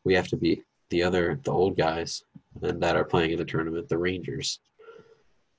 We 0.03 0.13
have 0.15 0.27
to 0.29 0.37
beat 0.37 0.63
the 0.93 1.01
other 1.01 1.39
the 1.43 1.51
old 1.51 1.75
guys 1.75 2.23
and 2.61 2.79
that 2.83 2.95
are 2.95 3.03
playing 3.03 3.31
in 3.31 3.37
the 3.39 3.45
tournament, 3.45 3.89
the 3.89 3.97
Rangers. 3.97 4.59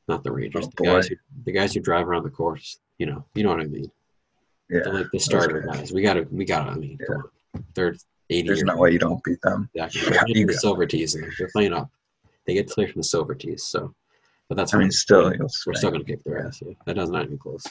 Not 0.06 0.22
the 0.22 0.30
Rangers, 0.30 0.66
Oh, 0.66 0.70
the 0.76 0.84
guys 0.84 1.06
who 1.08 1.16
the 1.44 1.52
guys 1.52 1.74
who 1.74 1.80
drive 1.80 2.06
around 2.08 2.22
the 2.22 2.30
course. 2.30 2.78
You 2.98 3.06
know, 3.06 3.24
you 3.34 3.42
know 3.42 3.50
what 3.50 3.60
I 3.60 3.64
mean. 3.66 3.90
Yeah. 4.70 4.82
The, 4.84 4.92
like 4.92 5.06
the 5.12 5.18
starter 5.18 5.60
guys. 5.62 5.76
guys. 5.80 5.92
We 5.92 6.02
gotta 6.02 6.26
we 6.30 6.44
gotta 6.44 6.70
I 6.70 6.74
mean, 6.76 6.98
come 7.06 7.16
on. 7.54 7.64
They're 7.74 7.96
eighty 8.30 8.46
There's 8.46 8.62
no 8.62 8.76
way 8.76 8.92
you 8.92 9.00
don't 9.00 9.22
beat 9.24 9.40
them. 9.42 9.68
Exactly. 9.74 10.00
You 10.02 10.06
They're 10.10 10.18
got- 10.20 10.26
playing 10.26 10.38
you 10.40 10.46
the 10.46 10.54
silver 10.54 10.86
tees. 10.86 11.14
and 11.16 11.32
They're 11.38 11.48
playing 11.52 11.72
up. 11.72 11.90
They 12.46 12.54
get 12.54 12.70
clear 12.70 12.86
from 12.88 13.00
the 13.00 13.04
silver 13.14 13.34
tees. 13.34 13.64
So, 13.64 13.92
but 14.48 14.56
that's 14.56 14.72
I 14.72 14.78
mean, 14.78 14.90
still, 14.92 15.24
We're- 15.30 15.48
still 15.48 15.90
gonna 15.90 16.04
kick 16.04 16.22
their 16.22 16.46
ass. 16.46 16.62
Yeah, 16.64 16.74
that 16.86 16.94
does 16.94 17.10
not 17.10 17.24
even 17.24 17.38
close. 17.38 17.64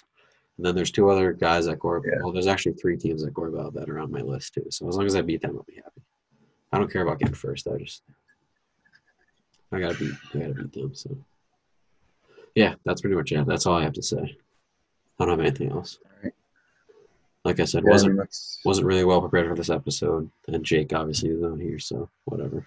And 0.57 0.65
then 0.65 0.75
there's 0.75 0.91
two 0.91 1.09
other 1.09 1.31
guys 1.33 1.67
at 1.67 1.79
Gorb. 1.79 2.01
Yeah. 2.05 2.19
Well, 2.23 2.33
there's 2.33 2.45
actually 2.47 2.73
three 2.73 2.97
teams 2.97 3.23
at 3.23 3.33
Gorbel 3.33 3.73
that 3.73 3.89
are 3.89 3.99
on 3.99 4.11
my 4.11 4.21
list 4.21 4.53
too. 4.53 4.65
So 4.69 4.87
as 4.87 4.95
long 4.97 5.05
as 5.07 5.15
I 5.15 5.21
beat 5.21 5.41
them, 5.41 5.55
I'll 5.57 5.63
be 5.63 5.75
happy. 5.75 6.01
I 6.73 6.79
don't 6.79 6.91
care 6.91 7.03
about 7.03 7.19
getting 7.19 7.35
first. 7.35 7.67
I 7.67 7.77
just 7.77 8.01
I 9.71 9.79
gotta 9.79 9.97
beat. 9.97 10.13
I 10.33 10.37
gotta 10.39 10.53
beat 10.53 10.73
them. 10.73 10.93
So 10.95 11.15
yeah, 12.55 12.75
that's 12.85 13.01
pretty 13.01 13.15
much 13.15 13.31
it. 13.31 13.45
That's 13.45 13.65
all 13.65 13.77
I 13.77 13.83
have 13.83 13.93
to 13.93 14.01
say. 14.01 14.37
I 15.19 15.25
don't 15.25 15.29
have 15.29 15.39
anything 15.39 15.71
else. 15.71 15.99
Like 17.45 17.59
I 17.59 17.65
said, 17.65 17.83
Yeah, 17.85 17.91
wasn't 17.91 18.35
wasn't 18.65 18.87
really 18.87 19.03
well 19.03 19.21
prepared 19.21 19.47
for 19.49 19.55
this 19.55 19.69
episode, 19.69 20.29
and 20.47 20.63
Jake 20.63 20.93
obviously 20.93 21.29
is 21.29 21.41
not 21.41 21.59
here, 21.59 21.77
so 21.79 22.09
whatever. 22.25 22.65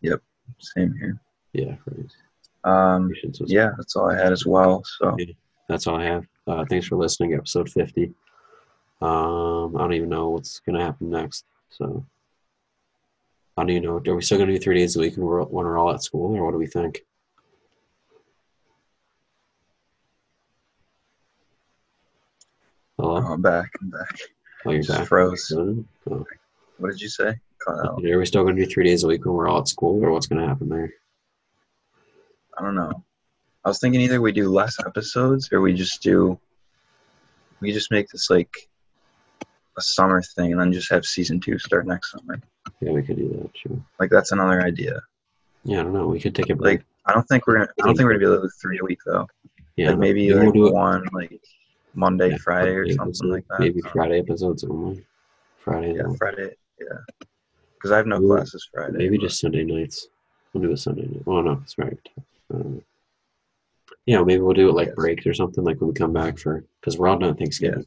Yep, 0.00 0.20
same 0.58 0.94
here. 0.98 1.20
Yeah, 1.52 1.76
right. 1.86 2.10
Um, 2.64 3.12
yeah, 3.46 3.70
that's 3.76 3.96
all 3.96 4.10
I 4.10 4.16
had 4.16 4.32
as 4.32 4.46
well. 4.46 4.82
So 4.84 5.14
Yeah. 5.18 5.34
That's 5.68 5.86
all 5.86 5.96
I 5.96 6.04
have. 6.04 6.26
Uh, 6.46 6.64
thanks 6.68 6.86
for 6.86 6.96
listening, 6.96 7.34
episode 7.34 7.70
50. 7.70 8.12
Um, 9.00 9.76
I 9.76 9.80
don't 9.80 9.94
even 9.94 10.08
know 10.08 10.28
what's 10.28 10.60
going 10.60 10.78
to 10.78 10.84
happen 10.84 11.10
next. 11.10 11.44
So, 11.70 12.04
I 13.56 13.62
don't 13.62 13.70
even 13.70 13.82
know. 13.82 14.02
Are 14.06 14.16
we 14.16 14.22
still 14.22 14.38
going 14.38 14.48
to 14.48 14.54
do 14.54 14.60
three 14.60 14.78
days 14.78 14.96
a 14.96 15.00
week 15.00 15.16
when 15.16 15.26
we're, 15.26 15.42
when 15.42 15.66
we're 15.66 15.78
all 15.78 15.92
at 15.92 16.02
school, 16.02 16.34
or 16.34 16.44
what 16.44 16.52
do 16.52 16.58
we 16.58 16.66
think? 16.66 17.02
Hello? 22.98 23.16
I'm 23.16 23.42
back. 23.42 23.70
I'm 23.80 23.90
back. 23.90 24.18
Oh, 24.64 24.70
you're 24.70 24.82
just 24.82 24.96
back. 24.96 25.08
froze. 25.08 25.52
Oh. 25.54 25.84
What 26.78 26.90
did 26.90 27.00
you 27.00 27.08
say? 27.08 27.34
Are 27.66 27.96
we 28.00 28.26
still 28.26 28.42
going 28.42 28.56
to 28.56 28.64
do 28.64 28.70
three 28.70 28.84
days 28.84 29.04
a 29.04 29.06
week 29.06 29.24
when 29.24 29.34
we're 29.34 29.48
all 29.48 29.60
at 29.60 29.68
school, 29.68 30.02
or 30.04 30.10
what's 30.12 30.26
going 30.26 30.40
to 30.40 30.48
happen 30.48 30.68
there? 30.68 30.92
I 32.56 32.62
don't 32.62 32.74
know. 32.74 33.04
I 33.64 33.68
was 33.68 33.78
thinking 33.78 34.00
either 34.00 34.20
we 34.20 34.32
do 34.32 34.50
less 34.50 34.78
episodes 34.80 35.52
or 35.52 35.60
we 35.60 35.74
just 35.74 36.02
do. 36.02 36.38
We 37.60 37.72
just 37.72 37.90
make 37.90 38.08
this 38.08 38.30
like 38.30 38.68
a 39.78 39.80
summer 39.82 40.20
thing 40.22 40.52
and 40.52 40.60
then 40.60 40.72
just 40.72 40.90
have 40.90 41.04
season 41.04 41.40
two 41.40 41.58
start 41.58 41.86
next 41.86 42.12
summer. 42.12 42.40
Yeah, 42.80 42.92
we 42.92 43.02
could 43.02 43.16
do 43.16 43.28
that. 43.28 43.50
Sure. 43.56 43.78
Like 43.98 44.10
that's 44.10 44.32
another 44.32 44.62
idea. 44.62 45.00
Yeah, 45.64 45.80
I 45.80 45.82
don't 45.84 45.92
know. 45.92 46.06
We 46.08 46.20
could 46.20 46.34
take 46.34 46.50
a 46.50 46.54
break. 46.56 46.78
Like 46.80 46.86
I 47.06 47.12
don't 47.14 47.24
think 47.28 47.46
we're 47.46 47.54
gonna. 47.54 47.68
I 47.82 47.86
don't 47.86 47.96
think 47.96 48.06
we're 48.06 48.12
gonna 48.14 48.18
be 48.20 48.26
able 48.26 48.36
to 48.36 48.42
do 48.42 48.50
three 48.60 48.78
a 48.80 48.84
week 48.84 48.98
though. 49.06 49.26
yeah, 49.76 49.90
like 49.90 49.98
maybe 49.98 50.32
we'll 50.32 50.44
like 50.44 50.54
do 50.54 50.66
it- 50.66 50.74
one 50.74 51.04
like 51.12 51.40
Monday, 51.94 52.30
yeah, 52.30 52.36
Friday, 52.38 52.70
or 52.74 52.86
something 52.88 53.08
episode, 53.08 53.28
like 53.30 53.44
that. 53.48 53.60
Maybe 53.60 53.80
Friday 53.92 54.18
episodes 54.18 54.64
only. 54.64 55.04
Friday. 55.58 55.94
Yeah. 55.96 56.12
Friday. 56.18 56.50
Yeah. 56.80 56.98
Because 57.74 57.90
I 57.92 57.96
have 57.96 58.06
no 58.06 58.20
Ooh, 58.20 58.26
classes 58.28 58.68
Friday. 58.72 58.98
Maybe 58.98 59.16
but- 59.16 59.24
just 59.24 59.40
Sunday 59.40 59.64
nights. 59.64 60.08
We'll 60.52 60.62
do 60.62 60.72
a 60.72 60.76
Sunday 60.76 61.02
night. 61.06 61.22
Oh 61.26 61.40
no, 61.40 61.60
it's 61.62 61.78
right. 61.78 61.98
Um, 62.52 62.82
yeah, 64.06 64.22
maybe 64.22 64.40
we'll 64.40 64.52
do 64.54 64.68
it 64.68 64.74
like 64.74 64.88
Yes. 64.88 64.96
breaks 64.96 65.26
or 65.26 65.34
something, 65.34 65.64
like 65.64 65.80
when 65.80 65.88
we 65.88 65.94
come 65.94 66.12
back 66.12 66.38
for 66.38 66.64
because 66.80 66.98
we're 66.98 67.08
all 67.08 67.18
done 67.18 67.36
Thanksgiving. 67.36 67.86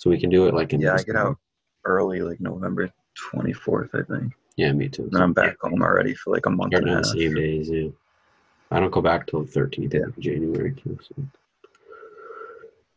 So 0.00 0.08
we 0.08 0.18
can 0.18 0.30
do 0.30 0.46
it 0.46 0.54
like 0.54 0.72
in 0.72 0.80
Yeah, 0.80 0.94
I 0.94 1.02
get 1.02 1.14
out 1.14 1.36
early, 1.84 2.22
like 2.22 2.40
November 2.40 2.90
twenty 3.14 3.52
fourth, 3.52 3.94
I 3.94 4.00
think. 4.02 4.32
Yeah, 4.56 4.72
me 4.72 4.88
too. 4.88 5.02
And 5.02 5.12
then 5.12 5.20
I'm 5.20 5.34
back 5.34 5.58
home 5.60 5.82
already 5.82 6.14
for 6.14 6.32
like 6.32 6.46
a 6.46 6.50
month 6.50 6.72
Starting 6.72 6.88
and 6.88 7.04
a 7.04 7.06
half. 7.06 7.14
the 7.14 7.20
same 7.20 7.34
days. 7.34 7.68
Yeah, 7.68 7.88
I 8.70 8.80
don't 8.80 8.90
go 8.90 9.02
back 9.02 9.26
till 9.26 9.42
the 9.42 9.50
thirteenth 9.50 9.92
Yeah. 9.92 10.04
of 10.06 10.18
January 10.18 10.72
too. 10.74 10.98
So. 11.02 11.22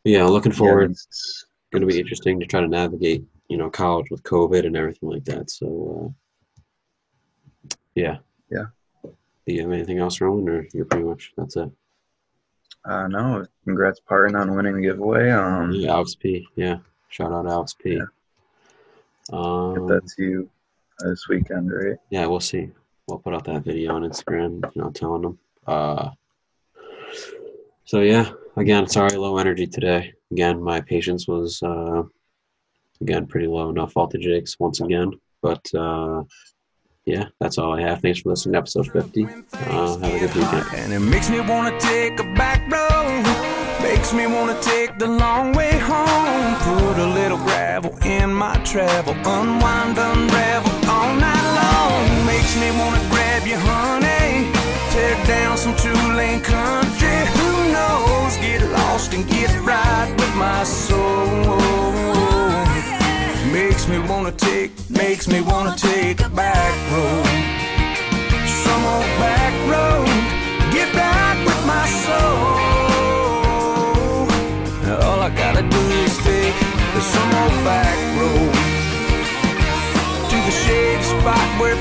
Yeah, 0.05 0.23
looking 0.23 0.53
Yeah, 0.53 0.57
forward. 0.57 0.91
it's- 0.91 1.45
going 1.73 1.81
to 1.81 1.87
be 1.87 1.99
interesting 1.99 2.39
to 2.39 2.45
try 2.45 2.61
to 2.61 2.67
navigate, 2.67 3.25
you 3.49 3.57
know, 3.57 3.67
college 3.67 4.05
with 4.11 4.21
COVID 4.21 4.63
and 4.63 4.77
everything 4.77 5.09
like 5.09 5.25
that. 5.25 5.49
So, 5.49 6.13
uh, 7.65 7.75
yeah. 7.95 8.19
Yeah. 8.51 8.65
Do 9.03 9.11
you 9.53 9.61
have 9.63 9.71
anything 9.71 9.97
else, 9.97 10.21
Rowan, 10.21 10.47
or 10.47 10.67
you're 10.71 10.85
pretty 10.85 11.03
much 11.05 11.33
that's 11.35 11.55
it? 11.55 11.71
Uh, 12.85 13.07
no, 13.07 13.43
congrats, 13.63 13.99
Parton, 14.01 14.35
on 14.35 14.55
winning 14.55 14.75
the 14.75 14.81
giveaway. 14.83 15.31
Um, 15.31 15.71
Yeah, 15.71 15.93
Alex 15.93 16.13
P. 16.13 16.47
Yeah, 16.55 16.77
shout 17.13 17.31
out 17.31 17.47
Alex 17.47 17.75
P. 17.75 17.93
Yeah. 17.93 18.05
Um, 19.31 19.87
get 19.87 19.87
that 19.87 20.07
to 20.15 20.23
you 20.23 20.49
uh, 20.99 21.09
this 21.09 21.27
weekend, 21.29 21.71
right? 21.71 21.97
yeah, 22.09 22.25
we'll 22.25 22.39
see. 22.39 22.69
We'll 23.07 23.19
put 23.19 23.35
out 23.35 23.45
that 23.45 23.63
video 23.63 23.93
on 23.95 24.01
Instagram, 24.01 24.63
you 24.75 24.81
know, 24.81 24.89
telling 24.89 25.21
them. 25.21 25.39
Uh, 25.67 26.09
so 27.85 28.01
yeah, 28.01 28.31
again, 28.57 28.87
sorry, 28.87 29.15
low 29.15 29.37
energy 29.37 29.67
today. 29.67 30.13
Again, 30.31 30.61
my 30.61 30.81
patience 30.81 31.27
was 31.27 31.61
uh, 31.61 32.03
again 32.99 33.27
pretty 33.27 33.47
low. 33.47 33.69
No 33.71 33.85
fault 33.85 34.15
of 34.15 34.21
Jake's 34.21 34.59
once 34.59 34.81
again, 34.81 35.11
but 35.41 35.63
uh, 35.75 36.23
yeah, 37.05 37.25
that's 37.39 37.57
all 37.59 37.73
I 37.73 37.81
have. 37.81 38.01
Thanks 38.01 38.21
for 38.21 38.29
listening 38.29 38.53
to 38.53 38.59
episode 38.59 38.91
fifty. 38.91 39.25
Uh, 39.25 39.97
have 39.99 40.03
a 40.03 40.19
good 40.19 40.33
weekend. 40.33 40.65
And 40.75 40.93
it 40.93 40.99
makes 40.99 41.29
me 41.29 41.41
wanna 41.41 41.79
take 41.79 42.19
a 42.19 42.23
back 42.33 42.61
road. 42.71 43.42
Makes 43.83 44.13
me 44.13 44.27
wanna 44.27 44.57
take 44.61 44.97
the 44.97 45.07
long 45.07 45.51
way 45.51 45.77
home. 45.77 46.55
Put 46.67 46.97
a 46.97 47.05
little 47.19 47.37
gravel 47.37 47.97
in 48.05 48.33
my 48.33 48.55
travel. 48.63 49.13
Unwind, 49.13 49.97
unravel 49.97 50.71
all 50.89 51.13
night 51.13 51.47
long. 51.61 52.25
Makes 52.25 52.55
me 52.61 52.71
wanna 52.79 53.03
grab 53.11 53.45
you, 53.45 53.57
honey. 53.57 54.51
Tear 54.91 55.15
down 55.25 55.57
some 55.57 55.75
two 55.75 55.99
lane 56.15 56.41
country. 56.41 57.17
Who 57.37 57.51
knows? 57.75 58.37
Get 58.37 58.61
lost 58.71 59.13
and 59.13 59.27
get 59.27 59.51
right 59.61 60.09
with 60.17 60.33
my 60.35 60.63
soul. 60.63 61.57
Makes 63.51 63.87
me 63.89 63.99
wanna 63.99 64.31
take, 64.31 64.71
makes 64.89 65.27
me 65.27 65.41
wanna 65.41 65.75
take 65.75 66.21
a 66.21 66.29
back 66.29 66.73
road. 66.93 67.27
Some 68.63 68.83
old 68.95 69.11
back 69.19 69.53
road, 69.73 70.07
get 70.71 70.87
right 70.95 71.37
with 71.45 71.61
my 71.65 71.85
soul. 72.05 72.72
Back 77.49 77.97
road 78.19 78.53
to 80.29 80.35
the 80.45 80.51
shady 80.51 81.03
spot 81.03 81.59
where 81.59 81.75